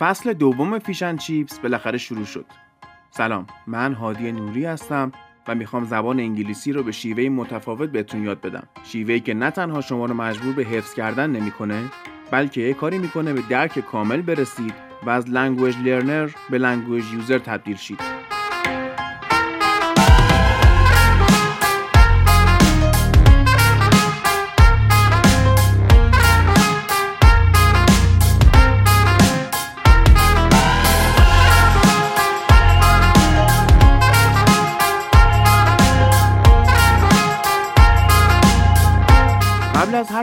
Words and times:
فصل 0.00 0.32
دوم 0.32 0.78
Fish 0.78 1.00
and 1.00 1.16
Chips 1.16 1.58
بالاخره 1.58 1.98
شروع 1.98 2.24
شد. 2.24 2.44
سلام، 3.10 3.46
من 3.66 3.92
هادی 3.92 4.32
نوری 4.32 4.64
هستم 4.64 5.12
و 5.48 5.54
می‌خوام 5.54 5.84
زبان 5.84 6.20
انگلیسی 6.20 6.72
رو 6.72 6.82
به 6.82 6.92
شیوه 6.92 7.28
متفاوت 7.28 7.90
بهتون 7.90 8.24
یاد 8.24 8.40
بدم. 8.40 8.68
شیوه‌ای 8.84 9.20
که 9.20 9.34
نه 9.34 9.50
تنها 9.50 9.80
شما 9.80 10.06
رو 10.06 10.14
مجبور 10.14 10.52
به 10.52 10.62
حفظ 10.62 10.94
کردن 10.94 11.30
نمی‌کنه، 11.30 11.84
بلکه 12.30 12.60
یه 12.60 12.74
کاری 12.74 12.98
می‌کنه 12.98 13.32
به 13.32 13.42
درک 13.50 13.78
کامل 13.78 14.22
برسید 14.22 14.74
و 15.02 15.10
از 15.10 15.30
language 15.30 15.76
learner 15.76 16.30
به 16.50 16.58
language 16.58 17.12
user 17.12 17.38
تبدیل 17.38 17.76
شید. 17.76 18.19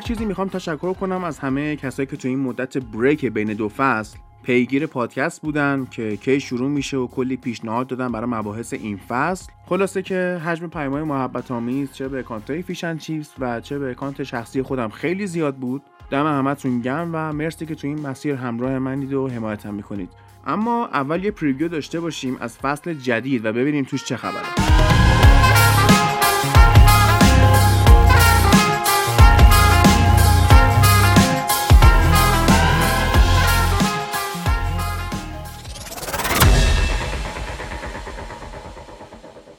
چیزی 0.07 0.25
می‌خوام 0.25 0.47
تشکر 0.47 0.93
کنم 0.93 1.23
از 1.23 1.39
همه 1.39 1.75
کسایی 1.75 2.05
که 2.05 2.17
تو 2.17 2.27
این 2.27 2.39
مدت 2.39 2.77
break 2.77 3.25
بین 3.25 3.53
دو 3.53 3.69
فصل 3.69 4.17
پیگیر 4.43 4.85
پادکست 4.85 5.41
بودن 5.41 5.87
که 5.91 6.17
کی 6.17 6.39
شروع 6.39 6.69
میشه 6.69 6.97
و 6.97 7.07
کلی 7.07 7.37
پیشنهاد 7.37 7.87
دادن 7.87 8.11
برای 8.11 8.29
مباحث 8.29 8.73
این 8.73 8.99
فصل. 9.07 9.51
خلاصه 9.65 10.01
که 10.01 10.41
حجم 10.45 10.67
پیامای 10.67 11.03
محبت 11.03 11.51
آمیز 11.51 11.93
چه 11.93 12.07
به 12.07 12.19
account 12.19 12.61
Fish 12.61 12.82
and 12.82 12.97
Chips 12.97 13.33
و 13.39 13.61
چه 13.61 13.79
به 13.79 13.91
account 13.91 14.23
شخصی 14.23 14.61
خودم 14.61 14.89
خیلی 14.89 15.27
زیاد 15.27 15.55
بود. 15.55 15.81
دم 16.11 16.25
همتون 16.25 16.81
گرم 16.81 17.09
و 17.13 17.33
مرسی 17.33 17.65
که 17.65 17.75
تو 17.75 17.87
این 17.87 18.07
مسیر 18.07 18.35
همراه 18.35 18.79
منید 18.79 19.13
و 19.13 19.27
حمایتم 19.27 19.73
می‌کنید. 19.73 20.09
اما 20.45 20.85
اول 20.85 21.23
یه 21.23 21.31
preview 21.31 21.67
داشته 21.67 21.99
باشیم 21.99 22.37
از 22.39 22.57
فصل 22.57 22.93
جدید 22.93 23.45
و 23.45 23.53
ببینیم 23.53 23.85
توش 23.85 24.03
چه 24.03 24.17
خبره. 24.17 24.66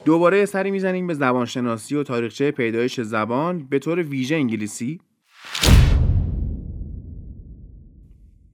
دوباره 0.09 0.45
سری 0.45 0.71
می‌زنیم 0.71 1.07
به 1.07 1.13
زبانشناسی 1.13 1.95
و 1.95 2.03
تاریخچه 2.03 2.51
پیدایش 2.51 3.01
زبان 3.01 3.67
به 3.67 3.79
طور 3.79 3.99
ویژه 3.99 4.35
انگلیسی. 4.35 5.01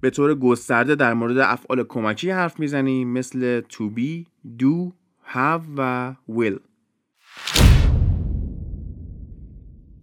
به 0.02 0.10
طور 0.10 0.36
گسترده 0.36 0.96
در 0.96 1.14
مورد 1.14 1.38
افعال 1.38 1.84
کمکی 1.84 2.30
حرف 2.30 2.60
می‌زنیم 2.60 3.08
مثل 3.08 3.62
to 3.62 3.84
be, 3.98 4.26
do, 4.60 4.92
have 5.34 5.62
و 5.78 6.16
will. 6.30 6.60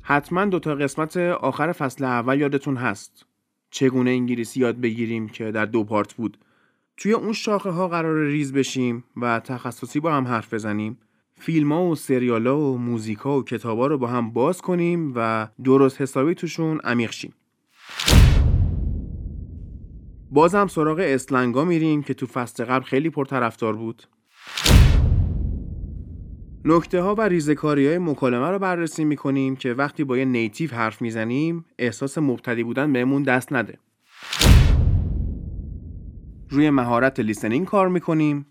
حتما 0.02 0.44
دوتا 0.44 0.74
قسمت 0.74 1.16
آخر 1.16 1.72
فصل 1.72 2.04
اول 2.04 2.40
یادتون 2.40 2.76
هست. 2.76 3.26
چگونه 3.70 4.10
انگلیسی 4.10 4.60
یاد 4.60 4.80
بگیریم 4.80 5.28
که 5.28 5.50
در 5.50 5.66
دو 5.66 5.84
پارت 5.84 6.14
بود؟ 6.14 6.38
توی 6.96 7.12
اون 7.12 7.32
شاخه 7.32 7.70
ها 7.70 7.88
قرار 7.88 8.26
ریز 8.26 8.52
بشیم 8.52 9.04
و 9.16 9.40
تخصصی 9.40 10.00
با 10.00 10.12
هم 10.12 10.26
حرف 10.26 10.54
بزنیم. 10.54 10.98
فیلم 11.42 11.72
ها 11.72 11.84
و 11.84 11.94
سریال 11.94 12.46
ها 12.46 12.58
و 12.58 12.78
موزیک 12.78 13.18
ها 13.18 13.38
و 13.38 13.42
کتاب 13.42 13.78
ها 13.78 13.86
رو 13.86 13.98
با 13.98 14.06
هم 14.06 14.30
باز 14.30 14.60
کنیم 14.60 15.12
و 15.16 15.48
درست 15.64 16.00
حسابی 16.00 16.34
توشون 16.34 16.80
عمیق 16.84 17.10
شیم. 17.10 17.34
باز 20.30 20.54
هم 20.54 20.66
سراغ 20.66 20.98
اسلنگا 21.00 21.64
میریم 21.64 22.02
که 22.02 22.14
تو 22.14 22.26
فصل 22.26 22.64
قبل 22.64 22.84
خیلی 22.84 23.10
پرطرفدار 23.10 23.76
بود. 23.76 24.02
نکته 26.64 27.02
ها 27.02 27.14
و 27.14 27.20
ریزکاری 27.20 27.86
های 27.86 27.98
مکالمه 27.98 28.50
رو 28.50 28.58
بررسی 28.58 29.04
می‌کنیم 29.04 29.56
که 29.56 29.74
وقتی 29.74 30.04
با 30.04 30.18
یه 30.18 30.24
نیتیو 30.24 30.70
حرف 30.70 31.02
می‌زنیم 31.02 31.64
احساس 31.78 32.18
مبتدی 32.18 32.64
بودن 32.64 32.92
بهمون 32.92 33.22
دست 33.22 33.52
نده. 33.52 33.78
روی 36.50 36.70
مهارت 36.70 37.20
listening 37.20 37.66
کار 37.66 37.88
می‌کنیم. 37.88 38.46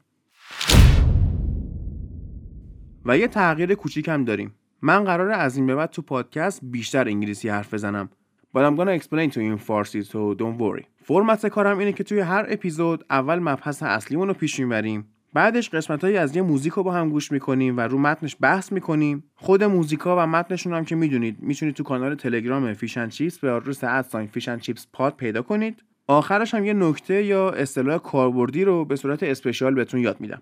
و 3.05 3.17
یه 3.17 3.27
تغییر 3.27 3.75
کوچیکم 3.75 4.23
داریم. 4.23 4.55
من 4.81 5.03
قراره 5.03 5.35
از 5.35 5.57
این 5.57 5.67
به 5.67 5.75
بعد 5.75 5.89
تو 5.89 6.01
پادکست 6.01 6.59
بیشتر 6.63 7.07
انگلیسی 7.07 7.49
حرف 7.49 7.73
بزنم. 7.73 8.09
But 8.55 8.59
I'm 8.59 8.77
gonna 8.77 9.01
explain 9.01 9.31
to 9.31 9.37
you 9.37 9.55
in 9.55 9.59
Farsi 9.59 10.03
so 10.03 10.37
don't 10.37 10.61
worry. 10.61 10.83
فرمت 11.03 11.47
کارم 11.47 11.77
اینه 11.77 11.93
که 11.93 12.03
توی 12.03 12.19
هر 12.19 12.45
اپیزود 12.49 13.05
اول 13.09 13.39
مبحث 13.39 13.83
اصلیمون 13.83 14.27
رو 14.27 14.33
پیش 14.33 14.59
می‌بریم. 14.59 15.07
بعدش 15.33 15.69
قسمت 15.69 16.03
از 16.03 16.35
یه 16.35 16.41
موزیک 16.41 16.73
رو 16.73 16.83
با 16.83 16.93
هم 16.93 17.09
گوش 17.09 17.31
می‌کنیم 17.31 17.77
و 17.77 17.81
رو 17.81 17.97
متنش 17.97 18.37
بحث 18.39 18.71
می‌کنیم. 18.71 19.23
خود 19.35 19.63
موزیکا 19.63 20.23
و 20.23 20.27
متنشون 20.27 20.73
هم 20.73 20.85
که 20.85 20.95
می‌دونید 20.95 21.37
می‌تونید 21.39 21.75
تو 21.75 21.83
کانال 21.83 22.15
تلگرام 22.15 22.73
Fish 22.73 22.94
and 22.94 23.09
Chips 23.09 23.39
به 23.39 23.51
آدرس 23.51 23.83
at 23.83 23.98
sign 23.98 24.27
Fish 24.27 24.44
and 24.44 24.57
Chips 24.59 24.87
Pod 24.93 25.15
پیدا 25.15 25.41
کنید. 25.41 25.83
آخرش 26.07 26.53
هم 26.53 26.65
یه 26.65 26.73
نکته 26.73 27.23
یا 27.23 27.49
اصطلاح 27.49 27.97
کاربردی 27.97 28.63
رو 28.63 28.85
به 28.85 28.95
صورت 28.95 29.23
special 29.23 29.75
بهتون 29.75 29.99
یاد 29.99 30.21
میدم. 30.21 30.41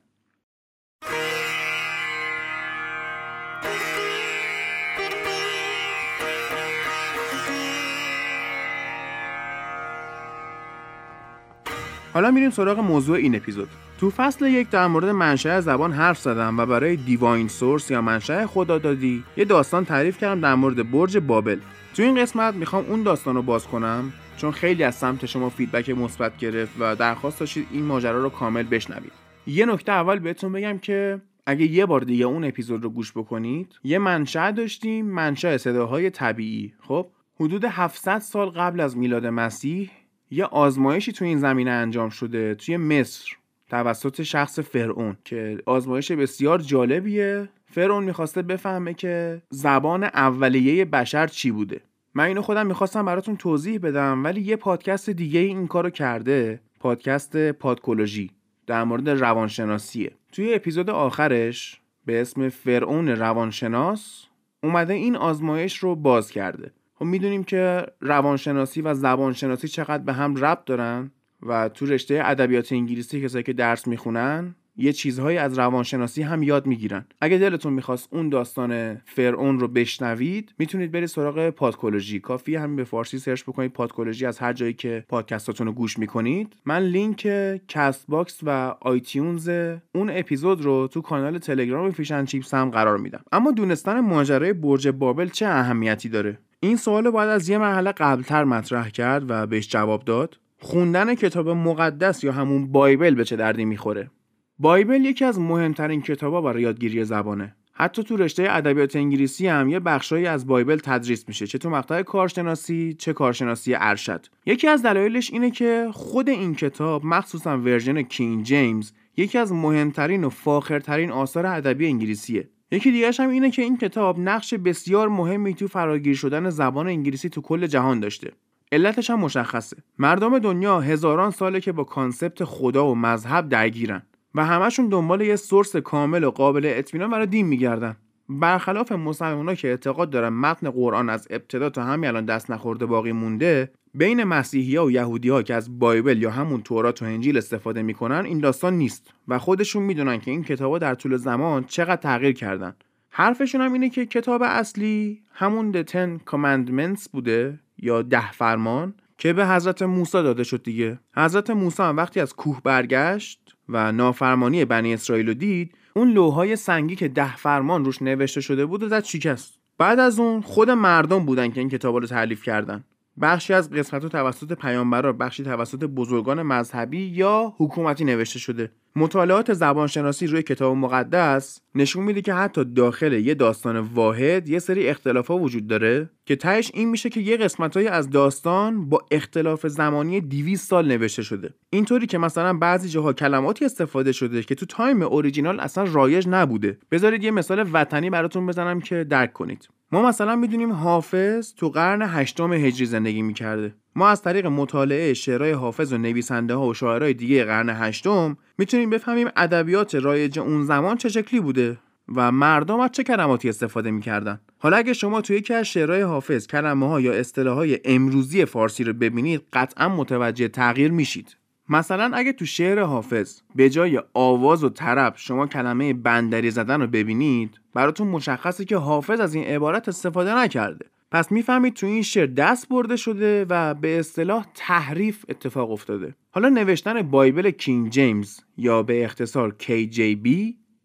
حالا 12.20 12.32
میریم 12.32 12.50
سراغ 12.50 12.80
موضوع 12.80 13.18
این 13.18 13.36
اپیزود. 13.36 13.70
تو 14.00 14.10
فصل 14.10 14.48
یک 14.48 14.70
در 14.70 14.88
مورد 14.88 15.10
منشأ 15.10 15.62
زبان 15.62 15.92
حرف 15.92 16.20
زدم 16.20 16.58
و 16.58 16.66
برای 16.66 16.96
دیواین 16.96 17.48
سورس 17.48 17.92
یا 17.92 18.02
منشأ 18.02 18.46
خدادادی 18.46 19.24
یه 19.38 19.46
داستان 19.46 19.86
تعریف 19.86 20.18
کردم 20.18 20.42
در 20.42 20.56
مورد 20.56 20.92
برج 20.92 21.18
بابل. 21.18 21.60
تو 21.96 22.04
این 22.04 22.22
قسمت 22.22 22.54
می‌خوام 22.54 22.86
اون 22.90 23.04
داستان 23.04 23.36
رو 23.36 23.42
باز 23.42 23.68
کنم 23.68 24.14
چون 24.38 24.52
خیلی 24.52 24.84
از 24.84 24.96
سمت 24.96 25.26
شما 25.26 25.50
فیدبک 25.50 25.90
مثبت 25.90 26.38
گرفت 26.38 26.74
و 26.80 26.96
درخواست 26.96 27.40
داشتید 27.40 27.68
این 27.72 27.86
ماجرا 27.86 28.24
رو 28.24 28.30
کامل 28.30 28.64
بشنوید. 28.64 29.12
یه 29.48 29.66
نکته 29.66 29.92
اول 29.92 30.20
بهتون 30.20 30.52
بگم 30.52 30.78
که 30.78 31.22
اگه 31.46 31.66
یه 31.66 31.86
بار 31.86 32.02
دیگه 32.02 32.26
اون 32.26 32.44
اپیزود 32.44 32.84
رو 32.84 32.90
گوش 32.90 33.12
بکنید 33.12 33.76
یه 33.84 34.00
منشأ 34.00 34.52
داشتیم 34.52 35.06
منشأ 35.06 35.58
صداهای 35.58 36.10
طبیعی. 36.10 36.74
خب 36.80 37.08
حدود 37.40 37.66
700 37.66 38.20
سال 38.20 38.50
قبل 38.50 38.80
از 38.80 38.98
میلاد 38.98 39.26
مسیح 39.26 39.90
یه 40.32 40.46
آزمایشی 40.46 41.12
تو 41.12 41.26
این 41.26 41.40
زمینه 41.40 41.72
انجام 41.72 42.10
شده 42.10 42.56
توی 42.56 42.78
مصر 42.78 43.36
توسط 43.70 44.22
شخص 44.22 44.60
فرعون 44.60 45.18
که 45.26 45.58
آزمایش 45.66 46.12
بسیار 46.12 46.60
جالبیه. 46.60 47.50
فرعون 47.66 48.04
می‌خواسته 48.04 48.42
بفهمه 48.42 48.94
که 48.94 49.42
زبان 49.50 50.04
اولیه 50.04 50.86
بشر 50.86 51.28
چی 51.28 51.52
بوده. 51.52 51.82
من 52.14 52.24
اینو 52.24 52.42
خودم 52.42 52.68
می‌خواستم 52.68 53.06
براتون 53.06 53.38
توضیح 53.38 53.80
بدم 53.80 54.24
ولی 54.24 54.42
یه 54.42 54.56
پادکست 54.56 55.10
دیگه 55.10 55.40
این 55.40 55.68
کارو 55.68 55.90
کرده 55.90 56.60
پادکست 56.80 57.52
پادکولوژی 57.52 58.32
در 58.68 58.84
مورد 58.84 59.10
روانشناسیه. 59.10 60.12
توی 60.32 60.54
اپیزود 60.54 60.90
آخرش 60.90 61.82
به 62.06 62.22
اسم 62.22 62.50
فرعون 62.50 63.10
روانشناس 63.10 64.26
اومده 64.64 64.94
این 64.94 65.16
آزمایش 65.16 65.78
رو 65.78 65.96
باز 65.96 66.32
کرده. 66.32 66.72
خب 67.00 67.06
می‌دونیم 67.06 67.44
که 67.44 67.86
روانشناسی 68.02 68.82
و 68.82 68.94
زبانشناسی 68.94 69.68
چقدر 69.68 70.04
به 70.04 70.14
هم 70.14 70.36
ربط 70.36 70.66
دارن 70.66 71.12
و 71.42 71.70
تو 71.70 71.86
رشته 71.86 72.22
ادبیات 72.26 72.72
انگلیسی 72.72 73.22
کسایی 73.22 73.44
که 73.44 73.54
درس 73.54 73.88
می‌خونن 73.88 74.56
یه 74.78 74.94
چیزهایی 74.94 75.38
از 75.38 75.60
روانشناسی 75.60 76.22
هم 76.22 76.44
یاد 76.44 76.66
می‌گیرن. 76.66 77.06
اگه 77.22 77.38
دلتون 77.38 77.74
می‌خواست 77.74 78.08
اون 78.12 78.30
داستان 78.30 78.96
فرعون 78.96 79.60
رو 79.60 79.68
بشنوید 79.68 80.54
می‌تونید 80.58 80.92
برید 80.92 81.06
سراغ 81.06 81.50
پادکولوژی. 81.50 82.20
کافیه 82.20 82.56
همین 82.56 82.76
به 82.76 82.84
فارسی 82.84 83.20
سرچ 83.20 83.44
بکنید 83.44 83.74
پادکولوژی 83.74 84.26
از 84.26 84.40
هر 84.40 84.54
جایی 84.54 84.74
که 84.74 85.06
پادکستاتون 85.10 85.68
رو 85.68 85.74
گوش 85.74 86.00
می‌کنید. 86.00 86.56
من 86.66 86.84
لینک 86.84 87.28
Castbox 87.68 88.40
و 88.44 88.76
iTunes 88.82 89.50
اون 89.96 90.10
اپیزود 90.10 90.62
رو 90.62 90.88
تو 90.88 91.02
کانال 91.02 91.38
تلگرام 91.38 91.92
Fish 91.92 92.11
and 92.11 92.26
Chips 92.26 92.54
هم 92.54 92.70
قرار 92.70 92.98
میدم. 92.98 93.22
اما 93.32 93.52
دونستن 93.52 94.00
ماجرای 94.00 94.54
برج 94.54 94.88
بابل 94.88 95.28
چه 95.28 95.46
اهمیتی 95.46 96.10
داره؟ 96.10 96.40
این 96.62 96.78
سوال 96.78 97.10
باید 97.10 97.30
از 97.30 97.50
یه 97.50 97.58
مرحله 97.58 97.92
قبلتر 97.92 98.44
مطرح 98.44 98.90
کرد 98.90 99.26
و 99.30 99.48
بهش 99.48 99.68
جواب 99.68 100.06
داد. 100.06 100.40
خوندن 100.60 101.16
کتاب 101.16 101.50
مقدس 101.50 102.24
یا 102.24 102.32
همون 102.32 102.72
Bible 102.72 103.16
به 103.16 103.26
چه 103.26 103.36
دردی 103.36 103.66
می‌خوره؟ 103.66 104.12
Bible 104.60 105.06
یکی 105.06 105.26
از 105.26 105.40
مهمترین 105.40 106.02
کتابا 106.02 106.42
برای 106.42 106.62
یادگیری 106.62 107.06
زبانه. 107.06 107.56
حتی 107.74 108.04
تو 108.04 108.18
رشته 108.18 108.48
ادبیات 108.50 108.96
انگلیسی 108.96 109.48
هم 109.48 109.70
یه 109.70 109.80
بخشایی 109.80 110.26
از 110.26 110.48
Bible 110.48 110.78
تدریس 110.78 111.28
میشه. 111.28 111.48
چه 111.48 111.58
تو 111.58 111.70
مقطع 111.70 112.02
کارشناسی 112.02 112.94
چه 112.94 113.14
کارشناسی 113.14 113.74
ارشد. 113.76 114.26
یکی 114.46 114.68
از 114.68 114.84
دلایلش 114.84 115.32
اینه 115.34 115.52
که 115.52 115.90
خود 115.94 116.30
این 116.30 116.56
کتاب 116.56 117.06
مخصوصا 117.06 117.58
version 117.58 118.02
King 118.02 118.44
James 118.44 118.92
یکی 119.18 119.38
از 119.38 119.54
مهمترین 119.54 120.24
و 120.24 120.30
فاخرترین 120.30 121.12
آثار 121.12 121.46
ادبی 121.46 121.86
انگلیسیه. 121.86 122.50
یکی 122.72 122.92
دیگرش 122.92 123.20
هم 123.20 123.30
اینه 123.30 123.52
که 123.52 123.62
این 123.62 123.78
کتاب 123.78 124.20
نقش 124.20 124.54
بسیار 124.54 125.10
مهمی 125.10 125.54
تو 125.54 125.68
فراگیر 125.68 126.16
شدن 126.16 126.50
زبان 126.50 126.88
انگلیسی 126.88 127.30
تو 127.30 127.42
کل 127.42 127.68
جهان 127.68 128.00
داشته. 128.00 128.32
علتش 128.72 129.10
هم 129.10 129.20
مشخصه. 129.20 129.78
مردم 129.98 130.40
دنیا 130.40 130.80
هزاران 130.80 131.32
ساله 131.32 131.62
که 131.62 131.72
با 131.72 131.84
concept 131.84 132.44
خدا 132.44 132.88
و 132.88 132.96
مذهب 132.96 133.50
درگیرن 133.50 134.02
و 134.36 134.46
همشون 134.46 134.90
دنبال 134.90 135.22
یه 135.22 135.36
source 135.36 135.76
کامل 135.76 136.24
و 136.24 136.32
قابل 136.32 136.74
اطمینان 136.76 137.10
برای 137.10 137.28
دین 137.28 137.46
میگردن. 137.46 137.96
برخلاف 138.30 138.92
مسلمان‌ها 138.92 139.56
که 139.56 139.68
اعتقاد 139.68 140.10
دارن 140.10 140.30
متن 140.30 140.70
قرآن 140.70 141.10
از 141.10 141.28
ابتدا 141.30 141.70
تا 141.70 141.84
همین 141.84 142.10
الان 142.10 142.26
دست 142.26 142.52
نخورده 142.52 142.86
باقی 142.86 143.12
مونده 143.12 143.72
بین 143.94 144.24
مسیحی 144.24 144.76
ها 144.76 144.86
و 144.86 144.92
یهودی 144.92 145.30
ها 145.30 145.44
که 145.44 145.56
از 145.56 145.80
Bible 145.80 146.22
یا 146.22 146.32
همون 146.32 146.62
تورات 146.62 147.02
و 147.02 147.06
انجیل 147.06 147.38
استفاده 147.38 147.82
می‌کنن 147.82 148.26
این 148.26 148.40
داستان 148.40 148.74
نیست 148.74 149.14
و 149.28 149.40
خودشون 149.40 149.84
می‌دونن 149.84 150.20
که 150.20 150.32
این 150.32 150.44
کتابا 150.44 150.80
در 150.80 150.96
طول 150.96 151.18
زمان 151.18 151.64
چقدر 151.64 151.96
تغییر 151.96 152.34
کردن. 152.34 152.76
حرفشون 153.10 153.62
هم 153.62 153.74
اینه 153.74 153.90
که 153.90 154.06
کتاب 154.06 154.42
اصلی 154.46 155.22
همون 155.34 155.72
The 155.74 155.86
Ten 155.86 156.32
Commandments 156.32 157.10
بوده 157.12 157.60
یا 157.78 158.02
ده 158.02 158.32
فرمان 158.32 158.94
که 159.18 159.34
به 159.34 159.48
حضرت 159.48 159.82
موسی 159.82 160.24
داده 160.24 160.44
شد 160.44 160.64
دیگه. 160.64 161.00
حضرت 161.16 161.50
موسی 161.50 161.84
هم 161.84 161.98
وقتی 161.98 162.20
از 162.20 162.34
کوه 162.34 162.62
برگشت 162.64 163.56
و 163.70 163.92
نافرمانی 163.92 164.66
بنی 164.66 164.94
اسرائیل 164.94 165.28
رو 165.28 165.34
دید 165.34 165.76
اون 165.94 166.12
لوهای 166.12 166.56
سنگی 166.56 166.96
که 166.96 167.08
ده 167.08 167.36
فرمان 167.36 167.86
روش 167.86 168.02
نوشته 168.02 168.42
شده 168.42 168.66
بود 168.66 168.84
و 168.84 168.90
زد 168.90 169.04
شکست. 169.04 169.60
بعد 169.78 170.00
از 170.00 170.20
اون 170.20 170.42
خود 170.42 170.70
مردم 170.70 171.26
بودن 171.26 171.52
که 171.52 171.60
این 171.60 171.70
کتاب 171.70 171.96
رو 171.96 172.08
تعلیف 172.08 172.44
کردن. 172.44 172.84
بخشی 173.22 173.54
از 173.54 173.70
قسمت 173.70 174.06
توسط 174.06 174.54
پیامبرا 174.54 175.14
بخشی 175.14 175.44
توسط 175.44 175.84
بزرگان 175.84 176.42
مذهبی 176.42 177.00
یا 177.00 177.54
حکومتی 177.58 178.06
نوشته 178.06 178.40
شده. 178.40 178.72
مطالعات 178.96 179.54
زبانشناسی 179.54 180.28
روی 180.28 180.44
کتاب 180.44 180.76
مقدس 180.76 181.62
نشون 181.76 182.04
میده 182.04 182.22
که 182.22 182.34
حتی 182.34 182.66
داخل 182.66 183.14
یه 183.14 183.34
داستان 183.34 183.78
واحد 183.78 184.50
یه 184.50 184.60
سری 184.60 184.88
اختلافات 184.88 185.42
وجود 185.42 185.68
داره 185.68 186.10
که 186.26 186.36
تهش 186.36 186.72
این 186.74 186.90
میشه 186.90 187.10
که 187.10 187.20
یه 187.20 187.38
قسمتهایی 187.38 187.88
از 187.88 188.10
داستان 188.10 188.90
با 188.90 189.06
اختلاف 189.12 189.68
زمانی 189.68 190.22
200 190.22 190.70
سال 190.70 190.88
نوشته 190.88 191.22
شده. 191.22 191.54
اینطوری 191.70 192.08
که 192.08 192.18
مثلا 192.18 192.54
بعضی 192.54 192.90
جاها 192.90 193.14
کلماتی 193.14 193.66
استفاده 193.66 194.12
شده 194.12 194.44
که 194.44 194.56
تو 194.56 194.66
time 194.66 195.02
original 195.02 195.60
اصلا 195.60 195.84
رایج 195.84 196.28
نبوده. 196.28 196.78
بذارید 196.92 197.24
یه 197.24 197.32
مثال 197.32 197.70
وطنی 197.74 198.10
براتون 198.10 198.48
بزنم 198.48 198.82
که 198.82 199.04
درک 199.04 199.34
کنید. 199.34 199.70
ما 199.92 200.02
مثلا 200.02 200.36
می‌دونیم 200.36 200.72
حافظ 200.72 201.54
تو 201.54 201.70
قرن 201.70 202.02
هشتم 202.02 202.54
هجری 202.54 202.86
زندگی 202.86 203.22
می‌کرده. 203.22 203.76
ما 203.96 204.10
از 204.10 204.22
طریق 204.22 204.46
مطالعه 204.46 205.14
شعرهای 205.14 205.52
حافظ 205.52 205.94
و 205.94 205.98
نویسنده 205.98 206.56
ها 206.56 206.68
و 206.68 206.74
شاعرای 206.74 207.14
دیگه 207.14 207.44
قرن 207.44 207.70
هشتم 207.70 208.38
می‌تونیم 208.58 208.90
بفهمیم 208.90 209.28
ادبیات 209.36 209.96
رایج 209.96 210.40
اون 210.40 210.64
زمان 210.64 210.98
چه 210.98 211.10
شکلی 211.10 211.40
بوده 211.40 211.78
و 212.16 212.32
مردم 212.32 212.80
از 212.80 212.92
چه 212.92 213.04
کلماتی 213.04 213.50
استفاده 213.50 213.92
می‌کردن. 213.92 214.40
حالا 214.58 214.78
اگه 214.78 214.94
شما 214.94 215.22
توی 215.22 215.38
یکی 215.38 215.54
از 215.54 215.66
شعرهای 215.66 216.02
حافظ 216.02 216.48
کلمه 216.48 216.88
ها 216.88 217.02
یا 217.02 217.14
اصطلاح 217.14 217.56
های 217.56 217.80
امروزی 217.86 218.46
فارسی 218.46 218.84
رو 218.84 218.94
ببینید 218.94 219.42
قطعا 219.54 219.90
متوجه 219.90 220.48
تغییر 220.48 220.92
میشید. 220.92 221.36
مثلا 221.70 222.12
اگه 222.14 222.34
تو 222.34 222.46
شعر 222.46 222.80
حافظ 222.80 223.42
به 223.56 223.70
جای 223.70 224.02
آواز 224.14 224.64
و 224.64 224.70
طرب 224.70 225.14
شما 225.18 225.48
کلمه 225.48 225.94
بندری 225.94 226.52
زدن 226.52 226.82
رو 226.82 226.88
ببینید 226.88 227.60
براتون 227.74 228.08
مشخصه 228.08 228.66
که 228.66 228.78
حافظ 228.78 229.20
از 229.20 229.34
این 229.36 229.44
عبارت 229.44 229.88
استفاده 229.90 230.38
نکرده. 230.38 230.86
پس 231.12 231.32
می‌فهمید 231.32 231.74
تو 231.74 231.86
این 231.86 232.02
شعر 232.02 232.26
دست 232.26 232.70
برده 232.70 232.96
شده 232.96 233.46
و 233.50 233.74
به 233.74 234.00
اصطلاح 234.00 234.46
تحریف 234.56 235.26
اتفاق 235.30 235.72
افتاده. 235.72 236.16
حالا 236.32 236.50
نوشتن 236.50 237.02
بایبل 237.02 237.52
کینگ 237.52 237.90
جیمز 237.90 238.40
یا 238.58 238.84
به 238.84 239.06
اختصار 239.06 239.56
KJB 239.62 240.30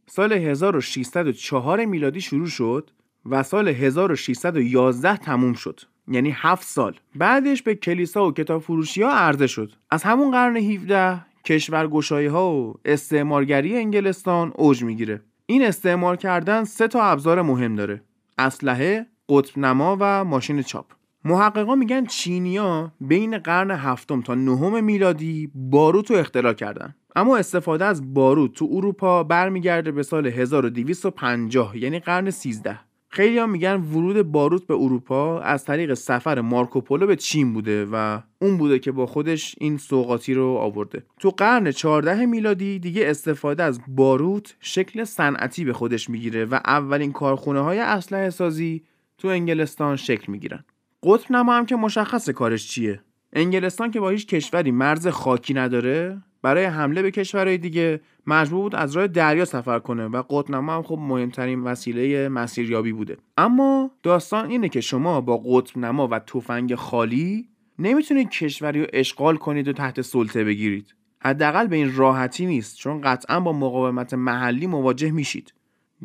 سال 0.07 0.33
1604 0.33 1.85
میلادی 1.85 2.21
شروع 2.21 2.47
شد 2.47 2.91
و 3.27 3.43
سال 3.43 3.69
1611 3.69 5.17
تموم 5.17 5.53
شد. 5.53 5.81
یعنی 6.09 6.35
هفت 6.37 6.67
سال. 6.67 6.95
بعدش 7.15 7.63
به 7.63 7.75
کلیسا 7.75 8.29
و 8.29 8.33
کتاب 8.33 8.63
فروشی 8.63 9.03
ها 9.03 9.13
عرضه 9.13 9.47
شد. 9.47 9.73
از 9.91 10.03
همون 10.03 10.31
قرن 10.31 10.57
17 10.57 11.21
کشورگشایی 11.45 12.27
ها 12.27 12.53
و 12.53 12.75
استعمارگری 12.85 13.77
انگلستان 13.77 14.53
اوج 14.57 14.85
می‌گیره. 14.85 15.23
این 15.47 15.65
استعمار 15.65 16.17
کردن 16.17 16.65
سه 16.65 16.89
تا 16.89 17.03
ابزار 17.03 17.43
مهم 17.43 17.77
داره. 17.77 18.03
اسلحه 18.39 19.07
قطب 19.29 19.59
نما 19.59 19.97
و 20.01 20.25
ماشین 20.25 20.63
چاپ. 20.63 20.87
محققا 21.25 21.75
میگن 21.75 22.07
چینیا 22.07 22.93
بین 23.01 23.39
قرن 23.39 23.71
هفتم 23.71 24.21
تا 24.21 24.35
نهم 24.35 24.85
میلادی 24.85 25.51
باروت 25.55 26.11
رو 26.11 26.17
اختراع 26.17 26.53
کردن. 26.53 26.95
اما 27.17 27.37
استفاده 27.37 27.85
از 27.85 28.15
باروت 28.15 28.53
تو 28.53 28.69
اروپا 28.73 29.25
برمیگرده 29.25 29.93
به 29.93 30.03
سال 30.03 30.27
1250 30.27 31.77
یعنی 31.77 32.01
قرن 32.01 32.31
13 32.31 32.79
خیلی 33.15 33.39
هم 33.39 33.51
میگن 33.51 33.75
ورود 33.75 34.23
باروت 34.23 34.67
به 34.67 34.75
اروپا 34.75 35.41
از 35.41 35.65
طریق 35.65 35.95
سفر 35.95 36.41
مارکوپولو 36.41 37.07
به 37.07 37.17
چین 37.17 37.53
بوده 37.53 37.87
و 37.93 38.21
اون 38.39 38.59
بوده 38.59 38.79
که 38.79 38.93
با 38.93 39.07
خودش 39.07 39.55
این 39.59 39.79
سوقاتی 39.79 40.35
رو 40.35 40.47
آورده. 40.47 41.03
تو 41.21 41.31
قرن 41.31 41.71
14 41.71 42.27
میلادی 42.27 42.79
دیگه 42.79 43.11
استفاده 43.11 43.63
از 43.63 43.81
باروت 43.89 44.57
شکل 44.61 45.05
صنعتی 45.05 45.65
به 45.65 45.73
خودش 45.73 46.11
می‌گیره 46.11 46.45
و 46.45 46.55
اولین 46.55 47.13
کارخونه 47.13 47.61
های 47.61 47.79
اسلحه 47.79 48.31
سازی 48.31 48.83
تو 49.19 49.29
انگلستان 49.29 49.97
شکل 49.97 50.33
می‌گیرن. 50.33 50.65
قطب 51.03 51.33
نما 51.33 51.55
هم 51.55 51.67
که 51.67 51.77
مشخص 51.77 52.31
کارش 52.31 52.69
چیه؟ 52.69 53.01
انگلستان 53.33 53.91
که 53.91 54.01
با 54.01 54.11
هیچ 54.11 54.27
کشوری 54.27 54.71
مرز 54.71 55.09
خاکی 55.09 55.55
نداره 55.55 56.23
برای 56.45 56.65
حمله 56.65 57.03
به 57.03 57.11
کشورهای 57.11 57.59
دیگه 57.59 58.01
مجبور 58.27 58.63
بود 58.63 58.75
از 58.75 58.97
راه 58.97 59.07
دریا 59.07 59.45
سفر 59.45 59.79
کنه 59.79 60.07
و 60.07 60.23
قطبنما 60.31 60.75
هم 60.75 60.83
خب 60.83 60.99
مهمترین 60.99 61.61
وسیله 61.61 62.29
مسیریابی 62.29 62.93
بوده. 62.93 63.17
اما 63.39 63.91
داستان 64.03 64.51
اینه 64.51 64.69
که 64.69 64.81
شما 64.81 65.21
با 65.21 65.37
قطب 65.37 65.79
نما 65.79 66.09
و 66.09 66.19
تفنگ 66.19 66.75
خالی 66.75 67.49
نمی‌تونید 67.79 68.31
کشوری 68.31 68.81
رو 68.81 68.87
اشغال 68.93 69.37
کنید 69.37 69.69
و 69.69 69.73
تحت 69.73 70.01
سلطه 70.01 70.45
بگیرید. 70.45 70.95
حداقل 71.21 71.67
به 71.67 71.77
این 71.77 71.97
راحتی 71.97 72.47
نیست 72.47 72.77
چون 72.77 73.01
قطعا 73.01 73.41
با 73.41 73.53
مقاومت 73.53 74.15
محلی 74.15 74.67
مواجه 74.67 75.11
میشید. 75.11 75.55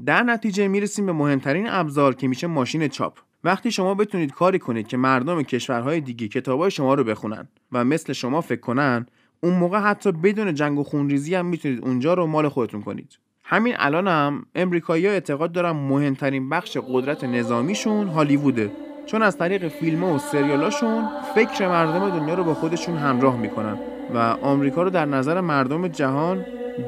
در 0.06 0.24
نتیجه 0.24 0.68
می‌رسیم 0.68 1.06
به 1.06 1.12
مهمترین 1.12 1.68
ابزار 1.70 2.16
که 2.16 2.28
میشه 2.28 2.48
ماشین 2.48 2.88
چاپ. 2.88 3.18
وقتی 3.44 3.72
شما 3.72 3.94
بتونید 3.94 4.32
کاری 4.32 4.60
کنید 4.60 4.88
که 4.88 4.98
مردم 4.98 5.44
کشورهای 5.44 6.02
دیگه 6.02 6.28
کتابای 6.28 6.72
شما 6.72 6.94
رو 6.94 7.04
بخونن 7.04 7.48
و 7.72 7.86
مثل 7.86 8.14
شما 8.14 8.42
فکر 8.42 8.60
کنن 8.60 9.06
اون 9.42 9.54
موقع 9.54 9.80
حتی 9.80 10.12
بدون 10.12 10.54
جنگ 10.54 10.80
و 10.80 10.84
خونریزی 10.84 11.36
هم 11.36 11.46
می‌تونید 11.46 11.86
اونجا 11.86 12.14
رو 12.14 12.26
مال 12.26 12.50
خودتون 12.50 12.82
کنید. 12.82 13.20
همین 13.44 13.74
الان 13.78 14.08
هم 14.08 14.46
امریکایی 14.56 15.06
ها 15.06 15.12
اعتقاد 15.12 15.52
دارن 15.52 15.72
مهمترین 15.72 16.50
بخش 16.50 16.78
قدرت 16.78 17.24
نظامیشون 17.24 18.08
هالیووده. 18.08 18.72
چون 19.06 19.22
از 19.22 19.38
طریق 19.38 19.68
فیلم 19.68 20.04
و 20.04 20.20
سریالاشون 20.20 21.10
فکر 21.36 21.68
مردم 21.68 22.20
دنیا 22.20 22.34
رو 22.34 22.44
با 22.44 22.54
خودشون 22.54 22.98
همراه 22.98 23.38
می‌کنن 23.38 23.78
و 24.14 24.18
آمریکا 24.42 24.84
رو 24.84 24.90
در 24.90 25.06
نظر 25.06 25.42
مردم 25.42 25.88
جهان 25.88 26.46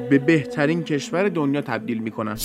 به 0.10 0.18
بهترین 0.18 0.84
کشور 0.84 1.30
دنیا 1.30 1.62
تبدیل 1.62 1.98
می‌کنن. 1.98 2.36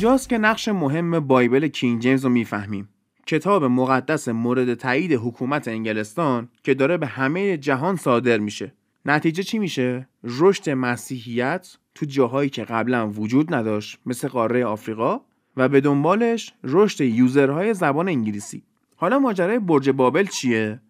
اینجاست 0.00 0.28
که 0.28 0.38
نقش 0.38 0.68
مهم 0.68 1.20
بایبل 1.20 1.68
کینگ 1.68 2.02
جیمز 2.02 2.24
رو 2.24 2.30
می‌فهمیم. 2.30 2.88
کتاب 3.26 3.64
مقدس 3.64 4.28
مورد 4.28 4.74
تایید 4.74 5.12
حکومت 5.12 5.68
انگلستان 5.68 6.48
که 6.62 6.74
داره 6.74 6.96
به 6.96 7.06
همه 7.06 7.56
جهان 7.56 7.96
صادر 7.96 8.38
میشه. 8.38 8.72
نتیجه 9.06 9.42
چی 9.42 9.58
میشه؟ 9.58 10.08
رشد 10.24 10.70
مسیحیت 10.70 11.76
تو 11.94 12.06
جاهایی 12.06 12.50
که 12.50 12.64
قبلا 12.64 13.10
وجود 13.10 13.54
نداشت 13.54 13.98
مثل 14.06 14.28
قاره 14.28 14.64
آفریقا 14.64 15.20
و 15.56 15.68
به 15.68 15.80
دنبالش 15.80 16.54
رشد 16.64 17.00
یوزرهای 17.00 17.74
زبان 17.74 18.08
انگلیسی. 18.08 18.62
حالا 18.96 19.18
ماجرای 19.18 19.58
برج 19.58 19.90
بابل 19.90 20.26
چیه؟ 20.26 20.80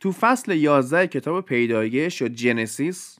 تو 0.00 0.12
فصل 0.12 0.52
11 0.52 1.06
کتاب 1.06 1.44
پیدایش 1.44 2.20
یا 2.20 2.28
جنسیس 2.28 3.18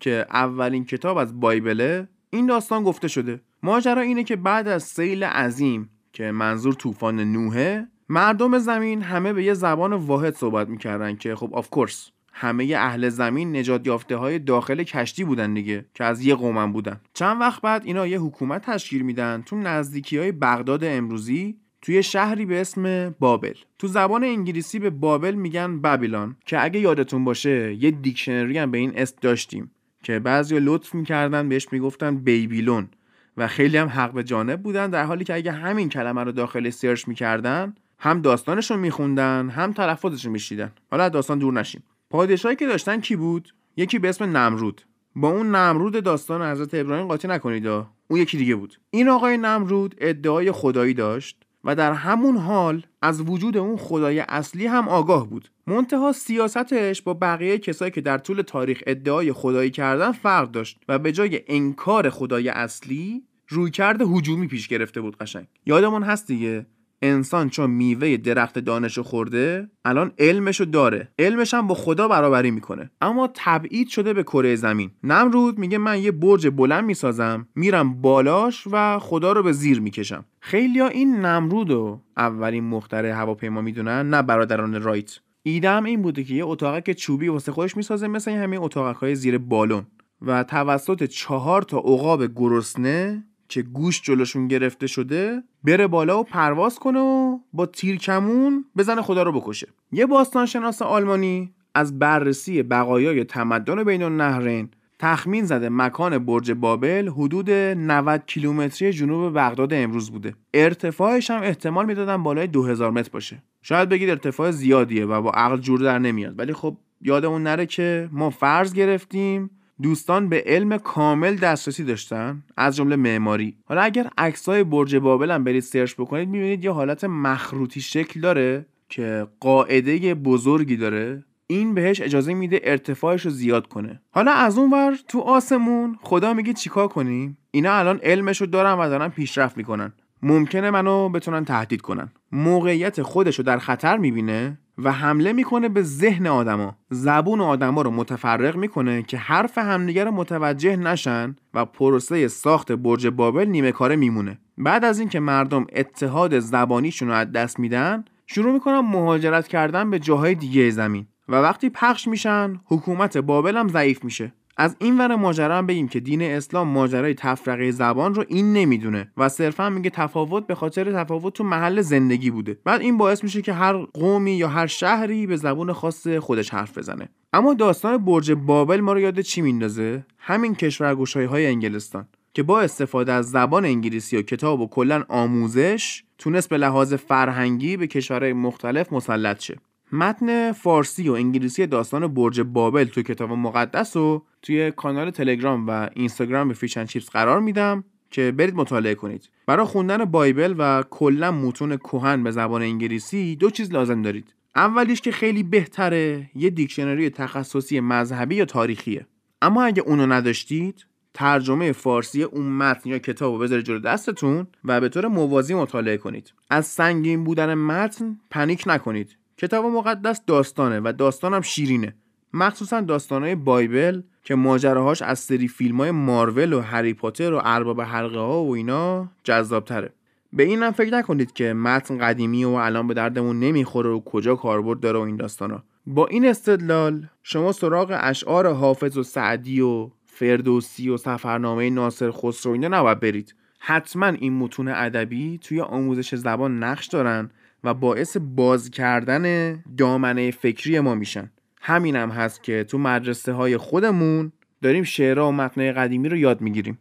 که 0.00 0.26
اولین 0.30 0.84
کتاب 0.84 1.16
از 1.16 1.40
Bible 1.40 1.97
ه 1.97 2.08
این 2.30 2.46
داستان 2.46 2.82
گفته 2.84 3.08
شده. 3.08 3.40
ماجرا 3.62 4.00
اینه 4.00 4.24
که 4.24 4.36
بعد 4.36 4.68
از 4.68 4.82
سیل 4.82 5.24
عظیم 5.24 5.90
که 6.12 6.30
منظور 6.30 6.74
طوفان 6.74 7.20
نوحه 7.20 7.86
مردم 8.08 8.58
زمین 8.58 9.02
همه 9.02 9.32
به 9.32 9.44
یه 9.44 9.54
زبان 9.54 9.92
واحد 9.92 10.34
صحبت 10.34 10.68
می‌کردن 10.68 11.16
که 11.16 11.34
خب 11.34 11.54
of 11.54 11.70
course 11.70 12.10
همه 12.32 12.74
اهل 12.76 13.08
زمین 13.08 13.56
نجات 13.56 13.86
یافته 13.86 14.16
های 14.16 14.38
داخل 14.38 14.82
کشتی 14.82 15.24
بودن 15.24 15.54
دیگه 15.54 15.84
که 15.94 16.04
از 16.04 16.24
یه 16.24 16.34
قومن 16.34 16.72
بودن. 16.72 17.00
چند 17.14 17.40
وقت 17.40 17.62
بعد 17.62 17.82
اینا 17.84 18.06
یه 18.06 18.20
حکومت 18.20 18.62
تشکیل 18.62 19.02
میدن 19.02 19.42
تو 19.46 19.56
نزدیکی 19.56 20.18
های 20.18 20.32
بغداد 20.32 20.84
امروزی 20.84 21.56
توی 21.82 22.02
شهری 22.02 22.46
به 22.46 22.60
اسم 22.60 23.10
بابل. 23.18 23.54
تو 23.78 23.86
زبان 23.86 24.24
انگلیسی 24.24 24.78
به 24.78 24.90
بابل 24.90 25.34
میگن 25.34 25.80
Babylon 25.80 26.36
که 26.46 26.64
اگه 26.64 26.80
یادتون 26.80 27.24
باشه 27.24 27.74
یه 27.74 27.90
دیکشنری 27.90 28.58
هم 28.58 28.70
به 28.70 28.78
این 28.78 28.92
اسم 28.94 29.16
داشتیم 29.20 29.70
که 30.02 30.18
بعضی 30.18 30.60
لطف 30.60 30.94
می‌کردن 30.94 31.48
بهش 31.48 31.68
می‌گفتن 31.72 32.16
بیبیلون. 32.16 32.88
و 33.36 33.48
خیلی 33.48 33.76
هم 33.76 33.88
حق 33.88 34.12
به 34.12 34.24
جانب 34.24 34.62
بودن 34.62 34.90
در 34.90 35.04
حالی 35.04 35.24
که 35.24 35.34
اگه 35.34 35.52
همین 35.52 35.88
کلمه 35.88 36.24
رو 36.24 36.32
داخل 36.32 36.70
سرچ 36.70 37.08
می‌کردن 37.08 37.74
هم 37.98 38.20
داستانش 38.20 38.70
رو 38.70 38.76
میخوندن 38.76 39.48
هم 39.48 39.72
تلفظش 39.72 40.24
رو 40.24 40.32
میشیدن. 40.32 40.72
حالا 40.90 41.08
داستان 41.08 41.38
دور 41.38 41.52
نشیم. 41.52 41.82
پادشاهی 42.10 42.56
که 42.56 42.66
داشتن 42.66 43.00
کی 43.00 43.16
بود؟ 43.16 43.54
یکی 43.76 43.98
به 43.98 44.08
اسم 44.08 44.36
نمرود. 44.36 44.82
با 45.16 45.28
اون 45.28 45.54
نمرود 45.54 46.04
داستان 46.04 46.42
حضرت 46.42 46.74
ابراهیم 46.74 47.06
قاطی 47.06 47.28
نکنید 47.28 47.66
اون 47.66 47.86
یکی 48.10 48.38
دیگه 48.38 48.54
بود. 48.54 48.80
این 48.90 49.08
آقای 49.08 49.36
نمرود 49.36 49.94
ادعای 49.98 50.52
خدایی 50.52 50.94
داشت. 50.94 51.44
و 51.64 51.74
در 51.74 51.92
همون 51.92 52.36
حال 52.36 52.86
از 53.02 53.20
وجود 53.20 53.56
اون 53.56 53.76
خدای 53.76 54.20
اصلی 54.20 54.66
هم 54.66 54.88
آگاه 54.88 55.28
بود. 55.28 55.50
منتها 55.66 56.12
سیاستش 56.12 57.02
با 57.02 57.14
بقیه 57.14 57.58
کسایی 57.58 57.90
که 57.90 58.00
در 58.00 58.18
طول 58.18 58.42
تاریخ 58.42 58.82
ادعای 58.86 59.32
خدایی 59.32 59.70
کردن 59.70 60.12
فرق 60.12 60.50
داشت 60.50 60.80
و 60.88 60.98
به 60.98 61.12
جای 61.12 61.40
انکار 61.46 62.10
خدای 62.10 62.48
اصلی 62.48 63.22
رویکرد 63.48 64.02
هجومی 64.02 64.46
پیش 64.46 64.68
گرفته 64.68 65.00
بود 65.00 65.16
قشنگ. 65.16 65.46
یادمون 65.66 66.02
هست 66.02 66.26
دیگه؟ 66.26 66.66
انسان 67.02 67.48
چون 67.48 67.70
میوه 67.70 68.16
درخت 68.16 68.58
دانشو 68.58 69.02
خورده 69.02 69.68
الان 69.84 70.12
علمشو 70.18 70.64
داره. 70.64 71.08
علمش 71.18 71.54
هم 71.54 71.66
با 71.66 71.74
خدا 71.74 72.08
برابری 72.08 72.50
می‌کنه. 72.50 72.90
اما 73.00 73.30
تبعید 73.34 73.88
شده 73.88 74.12
به 74.12 74.22
کره 74.22 74.56
زمین. 74.56 74.90
نمرود 75.04 75.58
میگه 75.58 75.78
من 75.78 76.02
یه 76.02 76.12
برج 76.12 76.48
بلند 76.48 76.84
می‌سازم 76.84 77.48
میرم 77.54 78.00
بالاش 78.00 78.64
و 78.72 78.98
خدا 78.98 79.32
رو 79.32 79.42
به 79.42 79.52
زیر 79.52 79.80
می‌کشم. 79.80 80.24
خیلیا 80.40 80.88
این 80.88 81.16
نمرود 81.16 81.70
رو 81.70 82.00
اولین 82.16 82.64
مخترع 82.64 83.10
هواپیما 83.10 83.60
می‌دونن 83.60 84.10
نه 84.10 84.22
برادران 84.22 84.82
رایت. 84.82 85.18
ایدم 85.42 85.84
این 85.84 86.02
بوده 86.02 86.24
که 86.24 86.34
یه 86.34 86.80
که 86.84 86.94
چوبی 86.94 87.28
واسه 87.28 87.52
خودش 87.52 87.76
می‌سازه 87.76 88.08
مثل 88.08 88.30
همین 88.30 88.60
اتاقک 88.62 88.96
های 88.96 89.14
زیر 89.14 89.38
بالون. 89.38 89.86
و 90.22 90.44
توسط 90.44 91.04
چهار 91.04 91.62
تا 91.62 91.78
عقاب 91.78 92.26
گرسنه 92.34 93.24
که 93.50 93.62
گوش 93.62 94.02
جلوشون 94.02 94.48
گرفته 94.48 94.86
شده 94.86 95.42
بره 95.64 95.86
بالا 95.86 96.20
و 96.20 96.24
پرواز 96.24 96.78
کنه 96.78 97.00
و 97.00 97.38
با 97.52 97.66
تیرکمون 97.66 98.64
بزنه 98.76 99.02
خدا 99.02 99.22
رو 99.22 99.40
بکشه. 99.40 99.68
یه 99.92 100.06
باستانشناس 100.06 100.82
آلمانی 100.82 101.54
از 101.74 101.98
بررسی 101.98 102.62
بقایای 102.62 103.24
تمدن 103.24 103.84
بین 103.84 104.02
النهرین 104.02 104.68
تخمین 104.98 105.44
زده 105.44 105.68
مکان 105.68 106.18
برج 106.18 106.52
بابل 106.52 107.08
حدود 107.08 107.50
90 107.50 108.22
کیلومتری 108.26 108.92
جنوب 108.92 109.34
بغداد 109.38 109.74
امروز 109.74 110.10
بوده. 110.10 110.34
ارتفاعش 110.54 111.30
هم 111.30 111.42
احتمال 111.42 111.86
می‌دادن 111.86 112.22
بالای 112.22 112.46
2000 112.46 112.90
متر 112.90 113.10
باشه. 113.12 113.42
شاید 113.62 113.88
بگید 113.88 114.10
ارتفاع 114.10 114.50
زیادیه 114.50 115.06
و 115.06 115.22
با 115.22 115.30
عقل 115.30 115.56
جور 115.56 115.80
در 115.80 115.98
نمیاد 115.98 116.38
ولی 116.38 116.52
خب 116.52 116.76
یادمون 117.00 117.42
نره 117.42 117.66
که 117.66 118.08
ما 118.12 118.30
فرض 118.30 118.72
گرفتیم 118.72 119.50
دوستان 119.82 120.28
به 120.28 120.42
علم 120.46 120.78
کامل 120.78 121.36
دسترسی 121.36 121.84
داشتن؟ 121.84 122.42
از 122.56 122.76
جمله 122.76 122.96
معماری. 122.96 123.56
حالا 123.64 123.80
اگر 123.80 124.10
عکسای 124.18 124.64
برج 124.64 124.96
بابل 124.96 125.30
هم 125.30 125.44
برید 125.44 125.62
سرچ 125.62 125.94
بکنید 125.94 126.28
می‌بینید 126.28 126.64
یه 126.64 126.70
حالت 126.70 127.04
مخروطی 127.04 127.80
شکل 127.80 128.20
داره 128.20 128.66
که 128.88 129.26
قاعده 129.40 130.14
بزرگی 130.14 130.76
داره. 130.76 131.24
این 131.46 131.74
بهش 131.74 132.00
اجازه 132.00 132.34
میده 132.34 132.60
ارتفاعش 132.64 133.24
رو 133.24 133.30
زیاد 133.30 133.66
کنه. 133.66 134.00
حالا 134.10 134.32
از 134.32 134.58
اون 134.58 134.70
ور 134.70 134.98
تو 135.08 135.20
آسمون 135.20 135.96
خدا 136.00 136.34
میگه 136.34 136.52
چیکار 136.52 136.88
کنیم؟ 136.88 137.38
اینا 137.50 137.72
الان 137.72 138.00
علمش 138.02 138.40
رو 138.40 138.46
دارن 138.46 138.72
و 138.72 138.88
دارن 138.88 139.08
پیشرفت 139.08 139.56
می‌کنن. 139.56 139.92
ممکنه 140.22 140.70
منو 140.70 141.08
بتونن 141.08 141.44
تهدید 141.44 141.80
کنن. 141.80 142.12
موقعیت 142.32 143.02
خودش 143.02 143.38
رو 143.38 143.44
در 143.44 143.58
خطر 143.58 143.96
می‌بینه؟ 143.96 144.58
و 144.84 144.92
حمله 144.92 145.32
می‌کنه 145.32 145.68
به 145.68 145.82
ذهن 145.82 146.26
آدما. 146.26 146.76
زبون 146.90 147.40
آدما 147.40 147.82
رو 147.82 147.90
متفرق 147.90 148.56
می‌کنه 148.56 149.02
که 149.02 149.16
حرف 149.16 149.58
همدیگه 149.58 150.04
رو 150.04 150.10
متوجه 150.10 150.76
نشن 150.76 151.36
و 151.54 151.64
پروسه 151.64 152.28
ساخت 152.28 152.72
برج 152.72 153.06
بابل 153.06 153.44
نیمه 153.44 153.72
کاره 153.72 153.96
میمونه. 153.96 154.38
بعد 154.58 154.84
از 154.84 154.98
اینکه 154.98 155.20
مردم 155.20 155.66
اتحاد 155.72 156.38
زبانیشون 156.38 157.08
رو 157.08 157.14
از 157.14 157.32
دست 157.32 157.60
میدن 157.60 158.04
شروع 158.26 158.52
می‌کنن 158.52 158.78
مهاجرت 158.78 159.48
کردن 159.48 159.90
به 159.90 159.98
جاهای 159.98 160.34
دیگه 160.34 160.70
زمین. 160.70 161.06
و 161.28 161.34
وقتی 161.34 161.70
پخش 161.70 162.08
میشن 162.08 162.60
حکومت 162.64 163.18
بابل 163.18 163.56
هم 163.56 163.68
ضعیف 163.68 164.04
میشه. 164.04 164.32
از 164.56 164.76
این 164.78 164.98
ور 164.98 165.14
ماجرا 165.14 165.58
هم 165.58 165.66
بگیم 165.66 165.88
که 165.88 166.00
دین 166.00 166.22
اسلام 166.22 166.68
ماجرای 166.68 167.14
تفرقه 167.14 167.70
زبان 167.70 168.14
رو 168.14 168.24
این 168.28 168.52
نمی‌دونه 168.52 169.12
و 169.16 169.28
صرفا 169.28 169.70
میگه 169.70 169.90
تفاوت 169.90 170.46
به 170.46 170.54
خاطر 170.54 170.92
تفاوت 170.92 171.34
تو 171.34 171.44
محل 171.44 171.80
زندگی 171.80 172.30
بوده. 172.30 172.58
بعد 172.64 172.80
این 172.80 172.98
باعث 172.98 173.24
میشه 173.24 173.42
که 173.42 173.52
هر 173.52 173.76
قومی 173.76 174.32
یا 174.32 174.48
هر 174.48 174.66
شهری 174.66 175.26
به 175.26 175.36
زبون 175.36 175.72
خاص 175.72 176.08
خودش 176.08 176.50
حرف 176.50 176.78
بزنه. 176.78 177.08
اما 177.32 177.54
داستان 177.54 177.96
برج 177.96 178.32
بابل 178.32 178.80
ما 178.80 178.92
رو 178.92 179.00
یاد 179.00 179.20
چی 179.20 179.40
میندازه؟ 179.40 180.06
همین 180.18 180.54
کشورگشایی 180.54 181.26
های 181.26 181.46
انگلستان 181.46 182.08
که 182.34 182.42
با 182.42 182.60
استفاده 182.60 183.12
از 183.12 183.30
زبان 183.30 183.64
انگلیسی 183.64 184.16
و 184.16 184.22
کتاب 184.22 184.60
و 184.60 184.68
کلا 184.68 185.04
آموزش 185.08 186.04
تونست 186.18 186.48
به 186.48 186.58
لحاظ 186.58 186.94
فرهنگی 186.94 187.76
به 187.76 187.86
کشورهای 187.86 188.32
مختلف 188.32 188.92
مسلط 188.92 189.40
شه. 189.40 189.56
متن 189.92 190.52
فارسی 190.52 191.08
و 191.08 191.12
انگلیسی 191.12 191.66
داستان 191.66 192.06
برج 192.06 192.40
بابل 192.40 192.84
تو 192.84 193.02
کتاب 193.02 193.32
مقدس 193.32 193.96
و 193.96 194.22
توی 194.42 194.70
کانال 194.70 195.10
تلگرام 195.10 195.66
و 195.68 195.88
اینستاگرام 195.94 196.48
به 196.48 196.54
Fish 196.54 196.71
and 196.71 196.84
Chips 196.84 197.10
قرار 197.10 197.40
میدم 197.40 197.84
که 198.10 198.32
برید 198.32 198.54
مطالعه 198.54 198.94
کنید. 198.94 199.30
برای 199.46 199.66
خوندن 199.66 200.04
Bible 200.04 200.54
و 200.58 200.84
کلا 200.90 201.32
متون 201.32 201.76
کهن 201.76 202.22
به 202.22 202.30
زبان 202.30 202.62
انگلیسی 202.62 203.36
دو 203.36 203.50
چیز 203.50 203.72
لازم 203.72 204.02
دارید. 204.02 204.34
اولیش 204.56 205.00
که 205.00 205.12
خیلی 205.12 205.42
بهتره 205.42 206.30
یه 206.34 206.50
دیکشنری 206.50 207.10
تخصصی 207.10 207.80
مذهبی 207.80 208.34
یا 208.34 208.44
تاریخیه. 208.44 209.06
اما 209.42 209.62
اگه 209.62 209.82
اونو 209.82 210.06
نداشتید 210.06 210.86
ترجمه 211.14 211.72
فارسی 211.72 212.22
اون 212.22 212.46
متن 212.46 212.90
یا 212.90 212.98
کتاب 212.98 213.32
رو 213.32 213.38
بذارید 213.38 213.64
جلو 213.64 213.78
دستتون 213.78 214.46
و 214.64 214.80
به 214.80 214.88
طور 214.88 215.06
موازی 215.06 215.54
مطالعه 215.54 215.96
کنید. 215.96 216.32
از 216.50 216.66
سنگین 216.66 217.24
بودن 217.24 217.54
متن 217.54 218.18
پنیک 218.30 218.64
نکنید. 218.66 219.16
کتاب 219.40 219.64
مقدس 219.64 220.20
داستانه 220.26 220.80
و 220.80 220.92
داستانم 220.98 221.40
شیرینه. 221.40 221.94
مخصوصا 222.32 222.80
داستانهای 222.80 223.34
بایبل 223.34 224.02
که 224.24 224.34
ماجراهاش 224.34 225.02
از 225.02 225.18
سری 225.18 225.48
فیلم 225.48 225.76
های 225.76 225.90
مارول 225.90 226.52
و 226.52 226.60
هری 226.60 226.94
پاتر 226.94 227.32
و 227.32 227.40
ارباب 227.44 227.80
حلقه 227.80 228.18
ها 228.18 228.44
و 228.44 228.54
اینا 228.54 229.08
جذاب 229.24 229.64
تره 229.64 229.92
به 230.32 230.42
اینم 230.42 230.70
فکر 230.70 230.94
نکنید 230.94 231.32
که 231.32 231.52
متن 231.52 231.98
قدیمی 231.98 232.44
و 232.44 232.48
الان 232.48 232.86
به 232.86 232.94
دردمون 232.94 233.40
نمی‌خوره 233.40 233.90
و 233.90 234.00
کجا 234.00 234.34
کاربرد 234.34 234.80
داره 234.80 234.98
و 234.98 235.02
این 235.02 235.16
داستانا. 235.16 235.62
با 235.86 236.06
این 236.06 236.26
استدلال 236.26 237.06
شما 237.22 237.52
سراغ 237.52 237.98
اشعار 238.00 238.52
حافظ 238.52 238.98
و 238.98 239.02
سعدی 239.02 239.60
و 239.60 239.90
فردوسی 240.04 240.88
و 240.88 240.96
سفرنامه 240.96 241.70
ناصر 241.70 242.10
خسرو 242.10 242.52
اینا 242.52 242.68
نباید 242.68 243.00
برید. 243.00 243.34
حتما 243.58 244.06
این 244.06 244.38
متون 244.38 244.68
ادبی 244.68 245.38
توی 245.38 245.60
آموزش 245.60 246.14
زبان 246.14 246.62
نقش 246.62 246.86
دارن 246.86 247.30
و 247.64 247.74
باعث 247.74 248.16
باز 248.20 248.70
کردن 248.70 249.52
دامنه 249.76 250.30
فکری 250.30 250.80
ما 250.80 250.94
میشن. 250.94 251.30
همینم 251.60 252.10
هم 252.10 252.16
هست 252.16 252.42
که 252.42 252.64
تو 252.64 252.78
مدرسه 252.78 253.32
های 253.32 253.56
خودمون 253.56 254.32
داریم 254.62 254.84
شعرها 254.84 255.28
و 255.28 255.32
متنای 255.32 255.72
قدیمی 255.72 256.08
رو 256.08 256.16
یاد 256.16 256.40
می‌گیریم. 256.40 256.78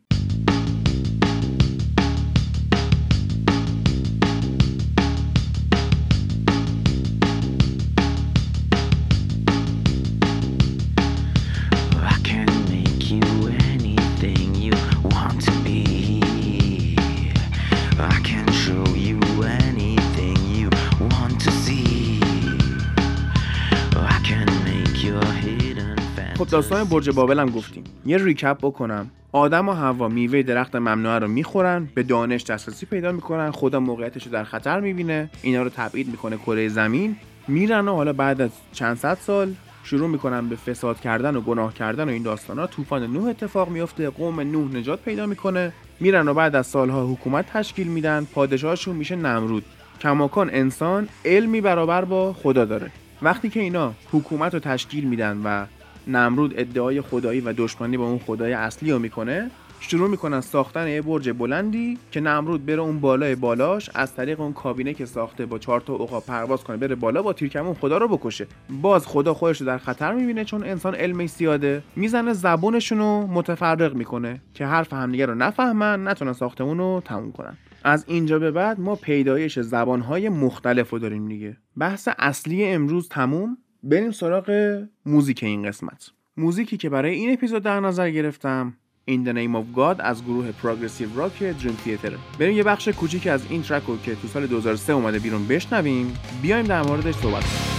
داستان 26.59 26.83
برج 26.83 27.09
بابل 27.09 27.39
هم 27.39 27.49
گفتیم. 27.49 27.83
یه 28.05 28.17
ریکپ 28.17 28.57
بکنم. 28.57 29.11
آدم 29.31 29.69
و 29.69 29.71
هوا 29.71 30.07
میوه 30.07 30.41
درخت 30.41 30.75
ممنوعه 30.75 31.19
رو 31.19 31.27
می‌خورن 31.27 31.89
به 31.95 32.03
دانش 32.03 32.43
دسترسی 32.43 32.85
پیدا 32.85 33.11
می‌کنن 33.11 33.51
خدا 33.51 33.79
موقعیتش 33.79 34.25
رو 34.25 34.31
در 34.31 34.43
خطر 34.43 34.79
می‌بینه. 34.79 35.29
اینا 35.41 35.63
رو 35.63 35.69
تبعید 35.69 36.07
می‌کنه 36.07 36.37
کره 36.37 36.67
زمین. 36.67 37.15
میرن 37.47 37.87
و 37.87 37.95
حالا 37.95 38.13
بعد 38.13 38.41
از 38.41 38.49
چند 38.73 38.97
صد 38.97 39.17
سال 39.21 39.53
شروع 39.83 40.09
می‌کنن 40.09 40.49
به 40.49 40.55
فساد 40.55 40.99
کردن 40.99 41.35
و 41.35 41.41
گناه 41.41 41.73
کردن 41.73 42.03
و 42.03 42.11
این 42.11 42.23
داستان 42.23 42.59
ها 42.59 42.67
طوفان 42.67 43.03
نوح 43.03 43.25
اتفاق 43.25 43.69
میفته 43.69 44.09
قوم 44.09 44.39
نوح 44.39 44.75
نجات 44.75 44.99
پیدا 45.01 45.25
می‌کنه. 45.25 45.73
میرن 45.99 46.27
و 46.27 46.33
بعد 46.33 46.55
از 46.55 46.67
سالها 46.67 47.07
حکومت 47.07 47.45
تشکیل 47.53 47.87
میدن. 47.87 48.27
پادشاهشون 48.33 48.95
میشه 48.95 49.15
نمرود. 49.15 49.65
کماکان 50.01 50.49
انسان 50.53 51.07
علمی 51.25 51.61
برابر 51.61 52.05
با 52.05 52.33
خدا 52.33 52.65
داره. 52.65 52.91
وقتی 53.21 53.49
که 53.49 53.59
اینا 53.59 53.93
حکومت 54.11 54.53
رو 54.53 54.59
تشکیل 54.59 55.03
میدن 55.03 55.41
و 55.43 55.65
نمرود 56.09 56.53
ادعای 56.57 57.01
خدایی 57.01 57.41
و 57.41 57.53
دشمنی 57.53 57.97
با 57.97 58.07
اون 58.07 58.19
خدای 58.19 58.53
اصلی 58.53 58.91
رو 58.91 58.99
می‌کنه. 58.99 59.51
شروع 59.81 60.09
می‌کنن 60.09 60.41
ساختن 60.41 60.87
یه 60.87 61.01
برج 61.01 61.29
بلندی 61.29 61.97
که 62.11 62.19
نمرود 62.21 62.65
بره 62.65 62.79
اون 62.81 62.99
بالای 62.99 63.35
بالاش 63.35 63.89
از 63.93 64.15
طریق 64.15 64.41
اون 64.41 64.53
کابینه 64.53 64.93
که 64.93 65.05
ساخته 65.05 65.45
با 65.45 65.57
چهار 65.57 65.81
تا 65.81 65.93
عقاب 65.93 66.25
پرواز 66.25 66.63
کنه 66.63 66.77
بره 66.77 66.95
بالا 66.95 67.21
با 67.21 67.33
تیرکمون 67.33 67.73
خدا 67.73 67.97
رو 67.97 68.07
بکشه. 68.07 68.47
باز 68.81 69.07
خدا 69.07 69.33
خودش 69.33 69.61
رو 69.61 69.67
در 69.67 69.77
خطر 69.77 70.13
می‌بینه 70.13 70.45
چون 70.45 70.63
انسان 70.63 70.95
علمش 70.95 71.29
زیاده. 71.29 71.83
می‌زنه 71.95 72.33
زبونشون 72.33 72.97
رو 72.97 73.27
متفرق 73.27 73.93
می‌کنه 73.93 74.41
که 74.53 74.65
حرف 74.65 74.93
همدیگه 74.93 75.25
رو 75.25 75.35
نفهمن 75.35 76.07
نتونن 76.07 76.33
ساختمون 76.33 76.77
رو 76.77 77.01
تموم 77.05 77.31
کنن. 77.31 77.57
از 77.83 78.05
اینجا 78.07 78.39
به 78.39 78.51
بعد 78.51 78.79
ما 78.79 78.95
پیدایش 78.95 79.59
زبانهای 79.59 80.29
مختلف 80.29 80.89
رو 80.89 80.99
داریم 80.99 81.27
دیگه. 81.27 81.57
بحث 81.77 82.09
اصلی 82.17 82.65
امروز 82.65 83.09
تموم. 83.09 83.57
بریم 83.83 84.11
سراغ 84.11 84.79
موزیک 85.05 85.43
این 85.43 85.67
قسمت. 85.67 86.11
موزیکی 86.37 86.77
که 86.77 86.89
برای 86.89 87.15
این 87.15 87.33
اپیزود 87.33 87.63
در 87.63 87.79
نظر 87.79 88.09
گرفتم 88.09 88.73
In 89.09 89.25
the 89.25 89.33
Name 89.33 89.55
of 89.55 89.77
God 89.77 89.99
از 89.99 90.23
گروه 90.23 90.51
پروگرسیو 90.51 91.09
راک 91.15 91.39
دریم 91.39 91.77
تیتر 91.83 92.11
بریم 92.39 92.57
یه 92.57 92.63
بخش 92.63 92.87
کوچیک 92.87 93.27
از 93.27 93.41
این 93.49 93.61
ترک 93.61 93.83
رو 93.83 93.97
که 93.97 94.15
تو 94.15 94.27
سال 94.27 94.47
2003 94.47 94.93
اومده 94.93 95.19
بیرون 95.19 95.47
بشنویم. 95.47 96.17
بیایم 96.41 96.65
در 96.65 96.81
موردش 96.81 97.15
صحبت 97.15 97.43
کنیم. 97.43 97.78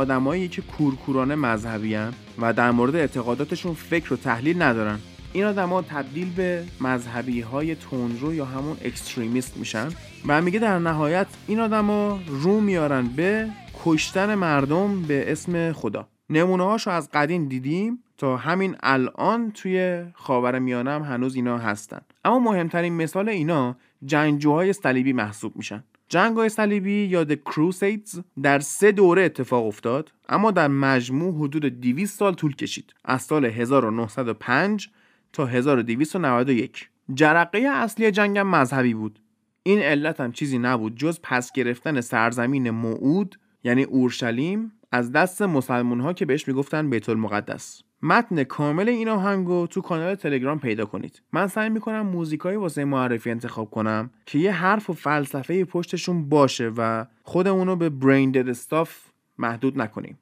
آدمایی 0.00 0.48
که 0.48 0.62
کورکورانه 0.62 1.34
مذهبی 1.34 1.96
و 2.38 2.52
در 2.52 2.70
مورد 2.70 2.96
اعتقاداتشون 2.96 3.74
فکر 3.74 4.14
و 4.14 4.16
تحلیل 4.16 4.62
ندارن. 4.62 4.98
این 5.32 5.44
آدما 5.44 5.82
تبدیل 5.82 6.32
به 6.36 6.64
مذهبی 6.80 7.40
های 7.40 7.74
تندرو 7.74 8.34
یا 8.34 8.44
همون 8.44 8.76
اکستریمیست 8.84 9.56
میشن 9.56 9.88
و 10.26 10.42
میگه 10.42 10.58
در 10.58 10.78
نهایت 10.78 11.26
این 11.46 11.60
آدما 11.60 12.20
رو 12.26 12.60
میارن 12.60 13.08
به 13.08 13.48
کشتن 13.84 14.34
مردم 14.34 15.02
به 15.02 15.32
اسم 15.32 15.72
خدا. 15.72 16.08
نمونه 16.30 16.64
هاشو 16.64 16.90
از 16.90 17.08
قدیم 17.12 17.48
دیدیم 17.48 18.04
تا 18.18 18.36
همین 18.36 18.76
الان 18.82 19.50
توی 19.50 20.04
خاور 20.14 20.58
میانم 20.58 21.02
هنوز 21.02 21.34
اینا 21.34 21.58
هستن. 21.58 22.00
اما 22.24 22.38
مهمترین 22.38 22.92
مثال 22.92 23.28
اینا 23.28 23.76
جنگجوهای 24.04 24.72
صلیبی 24.72 25.12
محسوب 25.12 25.56
میشن. 25.56 25.84
جنگ 26.10 26.48
صلیبی 26.48 27.04
یا 27.04 27.24
The 27.24 27.36
Crusades 27.50 28.20
در 28.42 28.58
سه 28.58 28.92
دوره 28.92 29.22
اتفاق 29.22 29.66
افتاد 29.66 30.12
اما 30.28 30.50
در 30.50 30.68
مجموع 30.68 31.34
حدود 31.34 31.64
200 31.64 32.18
سال 32.18 32.34
طول 32.34 32.56
کشید 32.56 32.94
از 33.04 33.22
سال 33.22 33.44
1905 33.44 34.90
تا 35.32 35.46
1291 35.46 36.88
جرقه 37.14 37.58
اصلی 37.58 38.10
جنگ 38.10 38.38
مذهبی 38.38 38.94
بود. 38.94 39.18
این 39.62 39.78
علت 39.78 40.20
هم 40.20 40.32
چیزی 40.32 40.58
نبود 40.58 40.96
جز 40.96 41.20
پس 41.22 41.52
گرفتن 41.52 42.00
سرزمین 42.00 42.70
موعود 42.70 43.38
یعنی 43.64 43.82
اورشلیم 43.82 44.72
از 44.92 45.12
دست 45.12 45.42
مسلمون 45.42 46.00
ها 46.00 46.12
که 46.12 46.26
بهش 46.26 46.48
می‌گفتن 46.48 46.90
بیت 46.90 47.08
المقدس 47.08 47.82
متن 48.02 48.44
کامل 48.44 48.88
این 48.88 49.08
آهنگو 49.08 49.66
تو 49.66 49.80
کانال 49.80 50.14
تلگرام 50.14 50.58
پیدا 50.58 50.84
کنید. 50.84 51.22
من 51.32 51.46
سعی 51.46 51.68
می‌کنم 51.68 52.00
موزیکایی 52.00 52.56
واسه 52.56 52.84
معرفی 52.84 53.30
انتخاب 53.30 53.70
کنم 53.70 54.10
که 54.26 54.38
یه 54.38 54.52
حرف 54.52 54.90
و 54.90 54.92
فلسفه 54.92 55.64
پشتشون 55.64 56.28
باشه 56.28 56.72
و 56.76 57.06
خودمونو 57.22 57.76
به 57.76 57.88
برین 57.88 58.48
استاف 58.48 58.96
محدود 59.38 59.80
نکنیم. 59.80 60.18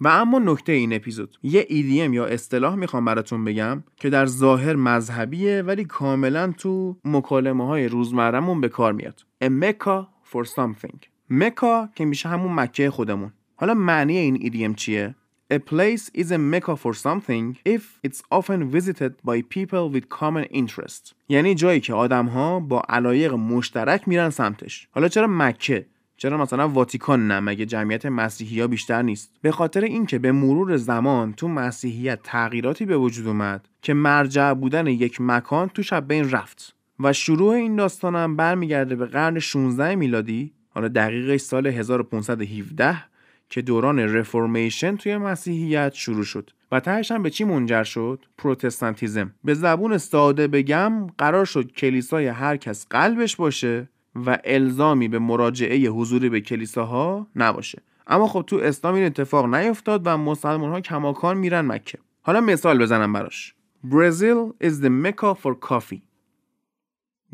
و 0.00 0.08
اما 0.08 0.38
نکته 0.38 0.72
این 0.72 0.92
اپیزود. 0.92 1.38
یه 1.42 1.62
EDM 1.62 2.14
یا 2.14 2.26
اصطلاح 2.26 2.74
می‌خوام 2.74 3.04
براتون 3.04 3.44
بگم 3.44 3.82
که 3.96 4.10
در 4.10 4.26
ظاهر 4.26 4.76
مذهبیه 4.76 5.62
ولی 5.62 5.84
کاملا 5.84 6.52
تو 6.58 6.96
مکالمه 7.04 7.66
های 7.66 7.88
روزمرمون 7.88 8.60
به 8.60 8.68
کار 8.68 8.92
میاد. 8.92 9.24
A 9.44 9.48
Mecca 9.48 10.06
for 10.32 10.44
something. 10.46 11.06
مکا 11.30 11.88
که 11.94 12.04
میشه 12.04 12.28
همون 12.28 12.54
مکه 12.54 12.90
خودمون. 12.90 13.32
حالا 13.56 13.74
معنی 13.74 14.16
این 14.16 14.36
EDM 14.36 14.74
چیه؟ 14.76 15.14
A 15.52 15.58
place 15.58 16.10
is 16.14 16.30
a 16.30 16.38
mecca 16.38 16.76
for 16.76 16.94
something 16.94 17.56
if 17.66 17.82
it's 18.06 18.22
often 18.30 18.70
visited 18.70 19.12
by 19.24 19.42
people 19.42 19.90
with 19.94 20.08
common 20.08 20.44
interest. 20.44 21.14
یعنی 21.28 21.54
جایی 21.54 21.80
که 21.80 21.94
آدم 21.94 22.26
ها 22.26 22.60
با 22.60 22.82
علایق 22.88 23.32
مشترک 23.32 24.08
میرن 24.08 24.30
سمتش. 24.30 24.88
حالا 24.90 25.08
چرا 25.08 25.26
مکه؟ 25.26 25.86
چرا 26.22 26.36
مثلا 26.36 26.68
واتیکان 26.68 27.28
نه 27.28 27.40
مگه 27.40 27.66
جمعیت 27.66 28.06
مسیحی 28.06 28.60
ها 28.60 28.66
بیشتر 28.66 29.02
نیست 29.02 29.30
به 29.42 29.52
خاطر 29.52 29.80
اینکه 29.80 30.18
به 30.18 30.32
مرور 30.32 30.76
زمان 30.76 31.32
تو 31.32 31.48
مسیحیت 31.48 32.18
تغییراتی 32.22 32.86
به 32.86 32.96
وجود 32.96 33.26
اومد 33.26 33.68
که 33.82 33.94
مرجع 33.94 34.54
بودن 34.54 34.86
یک 34.86 35.20
مکان 35.20 35.68
تو 35.68 35.82
شب 35.82 36.08
بین 36.08 36.30
رفت 36.30 36.74
و 37.00 37.12
شروع 37.12 37.54
این 37.54 37.76
داستانم 37.76 38.36
برمیگرده 38.36 38.96
به 38.96 39.06
قرن 39.06 39.38
16 39.38 39.94
میلادی 39.94 40.52
حالا 40.68 40.88
دقیقش 40.88 41.40
سال 41.40 41.66
1517 41.66 43.04
که 43.52 43.62
دوران 43.62 43.98
رفورمیشن 43.98 44.96
توی 44.96 45.16
مسیحیت 45.16 45.92
شروع 45.94 46.24
شد 46.24 46.50
و 46.72 46.80
تهش 46.80 47.10
هم 47.10 47.22
به 47.22 47.30
چی 47.30 47.44
منجر 47.44 47.84
شد؟ 47.84 48.24
پروتستانتیزم. 48.38 49.34
به 49.44 49.54
زبون 49.54 49.98
ساده 49.98 50.48
بگم 50.48 51.06
قرار 51.18 51.44
شد 51.44 51.72
کلیسای 51.72 52.26
هر 52.26 52.56
کس 52.56 52.86
قلبش 52.90 53.36
باشه 53.36 53.88
و 54.26 54.38
الزامی 54.44 55.08
به 55.08 55.18
مراجعه 55.18 55.88
حضوری 55.88 56.28
به 56.28 56.40
کلیساها 56.40 57.26
نباشه. 57.36 57.82
اما 58.06 58.26
خب 58.26 58.44
تو 58.46 58.56
اسلام 58.56 58.94
این 58.94 59.04
اتفاق 59.04 59.54
نیفتاد 59.54 60.02
و 60.04 60.16
مسلمان 60.16 60.70
ها 60.72 60.80
کماکان 60.80 61.38
میرن 61.38 61.60
مکه. 61.60 61.98
حالا 62.22 62.40
مثال 62.40 62.78
بزنم 62.78 63.12
براش. 63.12 63.54
Brazil 63.90 64.66
is 64.66 64.80
the 64.80 64.90
mecca 64.90 65.34
for 65.34 65.54
coffee. 65.54 66.02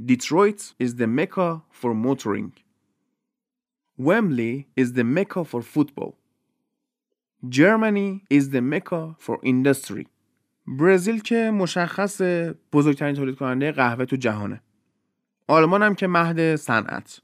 Detroit 0.07 0.61
is 0.79 0.95
the 0.95 1.07
mecca 1.07 1.63
for 1.71 1.95
motoring. 1.95 2.53
Wembley 3.99 4.69
is 4.77 4.93
the 4.93 5.03
mecca 5.03 5.45
for 5.45 5.61
football. 5.61 6.13
Germany 7.49 8.23
is 8.31 8.51
the 8.51 8.61
mecca 8.61 9.17
for 9.19 9.39
industry. 9.43 10.07
برزیل 10.67 11.21
که 11.21 11.51
مشخص 11.51 12.21
بزرگترین 12.73 13.15
تولید 13.15 13.37
کننده 13.37 13.73
قهوه 13.73 14.05
تو 14.05 14.17
جهانه. 14.17 14.61
آلمان 15.47 15.83
هم 15.83 15.95
که 15.95 16.07
مهد 16.07 16.57
صنعت. 16.57 17.21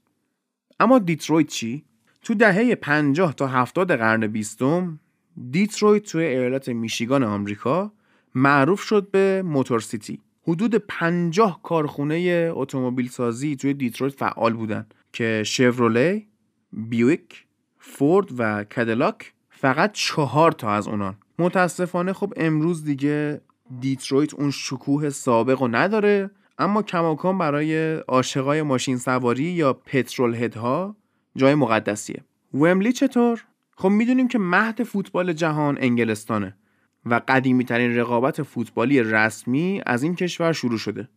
اما 0.79 0.99
دیترویت 0.99 1.47
چی؟ 1.47 1.85
تو 2.21 2.33
دهه 2.33 2.75
50 2.75 3.33
تا 3.33 3.47
70 3.47 3.91
قرن 3.91 4.27
بیستم 4.27 4.99
دیترویت 5.51 6.03
توی 6.03 6.25
ایالت 6.25 6.69
میشیگان 6.69 7.23
آمریکا 7.23 7.91
معروف 8.35 8.81
شد 8.81 9.11
به 9.11 9.43
Motor 9.45 9.79
City. 9.79 10.21
حدود 10.47 10.75
50 10.75 11.59
کارخونه 11.63 12.49
اتومبیل 12.53 13.09
سازی 13.09 13.55
توی 13.55 13.73
دیترویت 13.73 14.13
فعال 14.13 14.53
بودن 14.53 14.85
که 15.13 15.43
شفروله، 15.45 16.25
بیوک، 16.75 17.45
فورد 17.79 18.27
و 18.37 18.63
کادیلاک 18.63 19.33
فقط 19.49 19.91
چهار 19.91 20.51
تا 20.51 20.71
از 20.71 20.87
اونان. 20.87 21.17
متاسفانه 21.39 22.13
خب 22.13 22.33
امروز 22.37 22.83
دیگه 22.83 23.41
دیترویت 23.79 24.33
اون 24.33 24.51
شکوه 24.51 25.09
سابق 25.09 25.61
رو 25.61 25.67
نداره 25.67 26.31
اما 26.57 26.81
کماکان 26.81 27.37
برای 27.37 27.95
عاشقای 27.95 28.61
ماشین 28.61 28.97
سواری 28.97 29.43
یا 29.43 29.73
petrolhead 29.73 30.35
ها 30.35 30.95
جای 31.35 31.55
مقدسیه. 31.55 32.23
ومبلی 32.53 32.91
چطور؟ 32.91 33.43
خب 33.77 33.89
می‌دونیم 33.89 34.27
که 34.27 34.39
مهد 34.39 34.83
فوتبال 34.83 35.33
جهان 35.33 35.77
انگلستانه 35.81 36.55
و 37.05 37.21
قدیمی 37.27 37.65
ترین 37.65 37.95
رقابت 37.97 38.43
فوتبالی 38.43 39.03
رسمی 39.03 39.81
از 39.85 40.03
این 40.03 40.15
کشور 40.15 40.53
شروع 40.53 40.77
شده. 40.77 41.09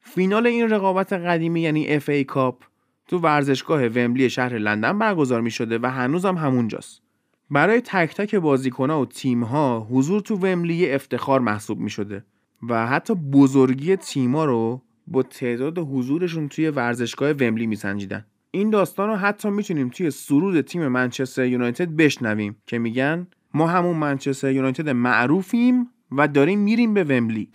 فینال 0.00 0.46
این 0.46 0.70
رقابت 0.70 1.12
قدیمی 1.12 1.60
یعنی 1.60 1.88
FA 1.88 2.08
Cup 2.08 2.62
تو 3.08 3.18
ورزشگاه 3.18 3.86
ومبلی 3.86 4.30
شهر 4.30 4.58
لندن 4.58 4.98
برگزار 4.98 5.40
می 5.40 5.50
شده 5.50 5.78
و 5.82 5.86
هنوزم 5.86 6.36
همونجاست. 6.36 7.02
برای 7.50 7.80
تک 7.80 8.14
تک 8.14 8.34
بازیکنها 8.34 9.00
و 9.00 9.06
تیمها 9.06 9.86
حضور 9.90 10.20
تو 10.20 10.34
ومبلی 10.36 10.90
افتخار 10.90 11.40
محسوب 11.40 11.78
می 11.78 11.90
شده 11.90 12.24
و 12.68 12.86
حتی 12.86 13.14
بزرگی 13.14 13.96
تیمها 13.96 14.44
رو 14.44 14.82
با 15.06 15.22
تعداد 15.22 15.78
حضورشون 15.78 16.48
توی 16.48 16.70
ورزشگاه 16.70 17.30
ومبلی 17.30 17.66
می 17.66 17.76
سنجیدن. 17.76 18.24
این 18.50 18.70
داستان 18.70 19.08
رو 19.08 19.16
حتی 19.16 19.50
می‌تونیم 19.50 19.88
توی 19.88 20.10
سرود 20.10 20.60
تیم 20.60 20.88
منچستر 20.88 21.46
یونایتد 21.46 21.88
بشنویم 21.88 22.56
که 22.66 22.78
میگن 22.78 23.26
ما 23.54 23.66
همون 23.66 23.96
منچستر 23.96 24.52
یونایتد 24.52 24.88
معروفیم 24.88 25.90
و 26.12 26.28
داریم 26.28 26.58
میریم 26.58 26.94
به 26.94 27.04
ومبلی. 27.04 27.50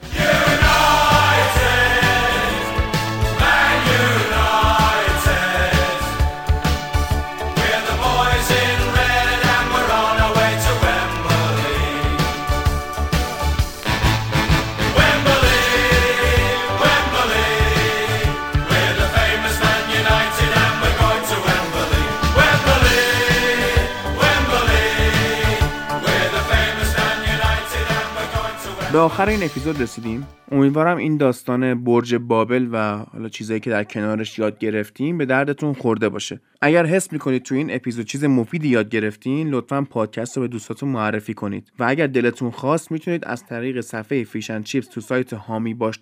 به 28.99 29.03
آخر 29.03 29.29
این 29.29 29.43
اپیزود 29.43 29.81
رسیدیم. 29.81 30.27
امیدوارم 30.51 30.97
این 30.97 31.17
داستان 31.17 31.83
برج 31.83 32.15
بابل 32.15 32.67
و 32.71 32.97
حالا 32.97 33.29
چیزایی 33.29 33.59
که 33.59 33.69
در 33.69 33.83
کنارش 33.83 34.39
یاد 34.39 34.59
گرفتیم 34.59 35.17
به 35.17 35.25
دردتون 35.25 35.73
خورده 35.73 36.09
باشه. 36.09 36.41
اگر 36.61 36.85
حس 36.85 37.13
می‌کنید 37.13 37.43
تو 37.43 37.55
این 37.55 37.75
اپیزود 37.75 38.05
چیز 38.05 38.23
مفیدی 38.23 38.67
یاد 38.67 38.89
گرفتین 38.89 39.49
لطفا 39.49 39.81
پادکست 39.89 40.37
رو 40.37 40.41
به 40.41 40.47
دوستاتون 40.47 40.89
معرفی 40.89 41.33
کنید. 41.33 41.71
و 41.79 41.85
اگر 41.87 42.07
دلتون 42.07 42.51
خواست 42.51 42.91
می‌تونید 42.91 43.25
از 43.25 43.45
طریق 43.45 43.81
صفحه 43.81 44.23
Fish 44.23 44.45
and 44.45 44.61
Chips 44.61 44.87
تو 44.87 45.01
سایت 45.01 45.33
باش 45.77 45.99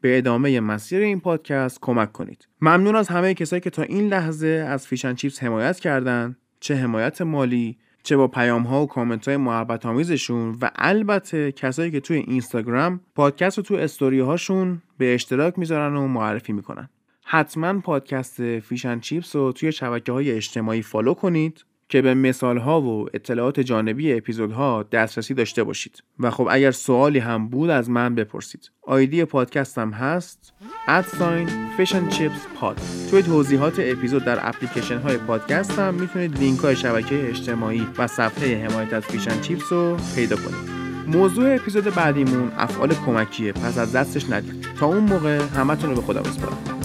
به 0.00 0.18
ادامه 0.18 0.60
مسیر 0.60 1.00
این 1.02 1.20
پادکست 1.20 1.78
کمک 1.80 2.12
کنید. 2.12 2.48
ممنون 2.60 2.96
از 2.96 3.08
همه 3.08 3.34
کسایی 3.34 3.60
که 3.60 3.70
تا 3.70 3.82
این 3.82 4.08
لحظه 4.08 4.66
از 4.68 4.86
Fish 4.86 5.02
and 5.02 5.14
Chips 5.14 5.42
حمایت 5.42 5.80
کردن. 5.80 6.36
چه 6.60 6.74
حمایت 6.74 7.22
مالی 7.22 7.78
چه 8.02 8.16
با 8.16 8.28
پیام 8.28 8.62
ها 8.62 8.82
و 8.82 8.86
کامنت 8.86 9.28
های 9.28 9.36
محبت 9.36 9.86
آمیزشون 9.86 10.58
و 10.60 10.70
البته 10.74 11.52
کسایی 11.52 11.90
که 11.90 12.00
توی 12.00 12.16
اینستاگرام 12.16 13.00
پادکست 13.14 13.58
رو 13.58 13.64
تو 13.64 13.74
استوری 13.74 14.20
هاشون 14.20 14.82
به 14.98 15.14
اشتراک 15.14 15.58
می‌ذارن 15.58 15.96
و 15.96 16.06
معرفی 16.06 16.52
می‌کنن. 16.52 16.88
حتما 17.24 17.80
پادکست 17.80 18.58
Fish 18.58 18.82
and 18.82 19.00
Chips 19.00 19.36
رو 19.36 19.52
توی 19.52 19.72
شبکه 19.72 20.12
های 20.12 20.32
اجتماعی 20.32 20.82
follow 20.82 21.14
کنید. 21.14 21.64
که 21.90 22.02
به 22.02 22.14
مثال 22.14 22.58
ها 22.58 22.80
و 22.80 23.06
اطلاعات 23.14 23.60
جانبی 23.60 24.12
اپیزودها 24.12 24.82
دسترسی 24.82 25.34
داشته 25.34 25.64
باشید. 25.64 26.02
و 26.18 26.30
خب 26.30 26.48
اگر 26.50 26.70
سوالی 26.70 27.18
هم 27.18 27.48
بود 27.48 27.70
از 27.70 27.90
من 27.90 28.14
بپرسید. 28.14 28.70
آیدی 28.82 29.24
پادکستم 29.24 29.90
هست 29.90 30.52
at 30.88 31.08
sign 31.08 31.48
Fish 31.76 31.94
and 31.94 32.08
Chips 32.08 32.46
Pod. 32.60 32.80
توی 33.10 33.22
توضیحات 33.22 33.74
اپیزود 33.78 34.24
در 34.24 34.48
اپلیکیشن 34.48 34.98
های 34.98 35.16
پادکست 35.16 35.78
هم 35.78 35.94
می‌تونید 35.94 36.38
لینک 36.38 36.58
های 36.58 36.76
شبکه 36.76 37.28
اجتماعی 37.28 37.86
و 37.98 38.06
صفحه 38.06 38.66
حمایت 38.66 38.92
از 38.92 39.02
Fish 39.02 39.24
and 39.24 39.40
Chips 39.40 39.72
رو 39.72 39.96
پیدا 40.14 40.36
کنید. 40.36 40.70
موضوع 41.06 41.54
اپیزود 41.54 41.84
بعدیمون 41.84 42.52
افعال 42.56 42.94
کمکیه. 43.06 43.52
پس 43.52 43.78
از 43.78 43.92
دستش 43.92 44.30
ندید 44.30 44.66
تا 44.78 44.86
اون 44.86 45.04
موقع 45.04 45.38
همتون 45.38 45.90
رو 45.90 45.96
به 45.96 46.02
خدا 46.02 46.22
بسپارم. 46.22 46.79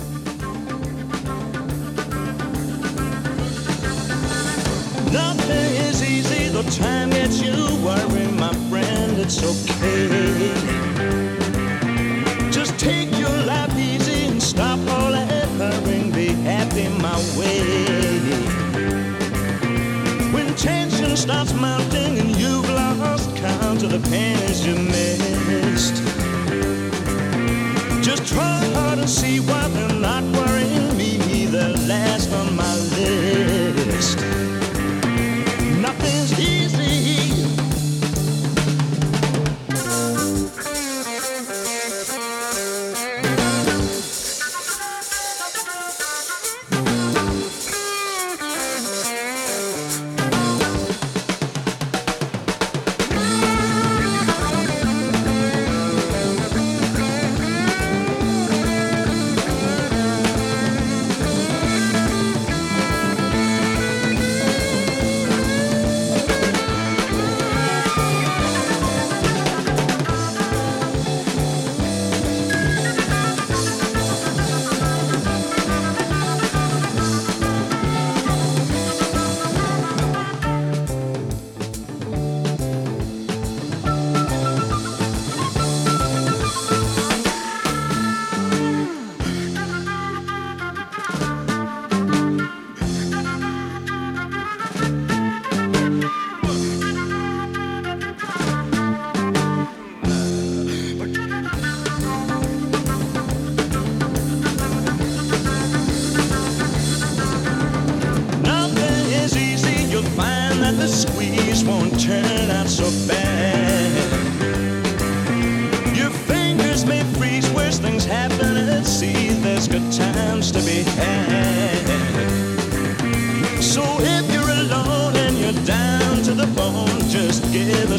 Time 6.71 7.09
that 7.11 7.31
you 7.43 7.53
worry, 7.83 8.27
my 8.31 8.53
friend, 8.69 9.17
it's 9.17 9.43
okay. 9.43 10.09
Just 12.51 12.79
take 12.79 13.11
your 13.17 13.37
life 13.45 13.77
easy 13.77 14.25
and 14.27 14.41
stop 14.41 14.79
all 14.89 15.11
that 15.11 15.47
hurrying, 15.57 16.11
be 16.11 16.27
happy 16.27 16.87
my 16.89 17.17
way. 17.37 17.61
When 20.33 20.53
tension 20.55 21.15
starts 21.15 21.53
mounting 21.53 22.19
and 22.19 22.35
you've 22.35 22.69
lost 22.69 23.35
count 23.35 23.83
of 23.83 23.91
the 23.91 23.99
pennies 24.09 24.65
you 24.65 24.75
missed, 24.75 26.03
just 28.03 28.25
try 28.27 28.63
hard 28.73 28.99
and 28.99 29.09
see 29.09 29.39
why 29.39 29.67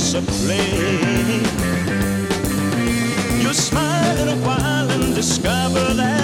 discipline. 0.07 1.43
You 3.43 3.53
smile 3.53 4.19
in 4.19 4.29
a 4.29 4.37
while 4.47 4.89
and 4.91 5.15
discover 5.17 5.95
that. 5.95 6.16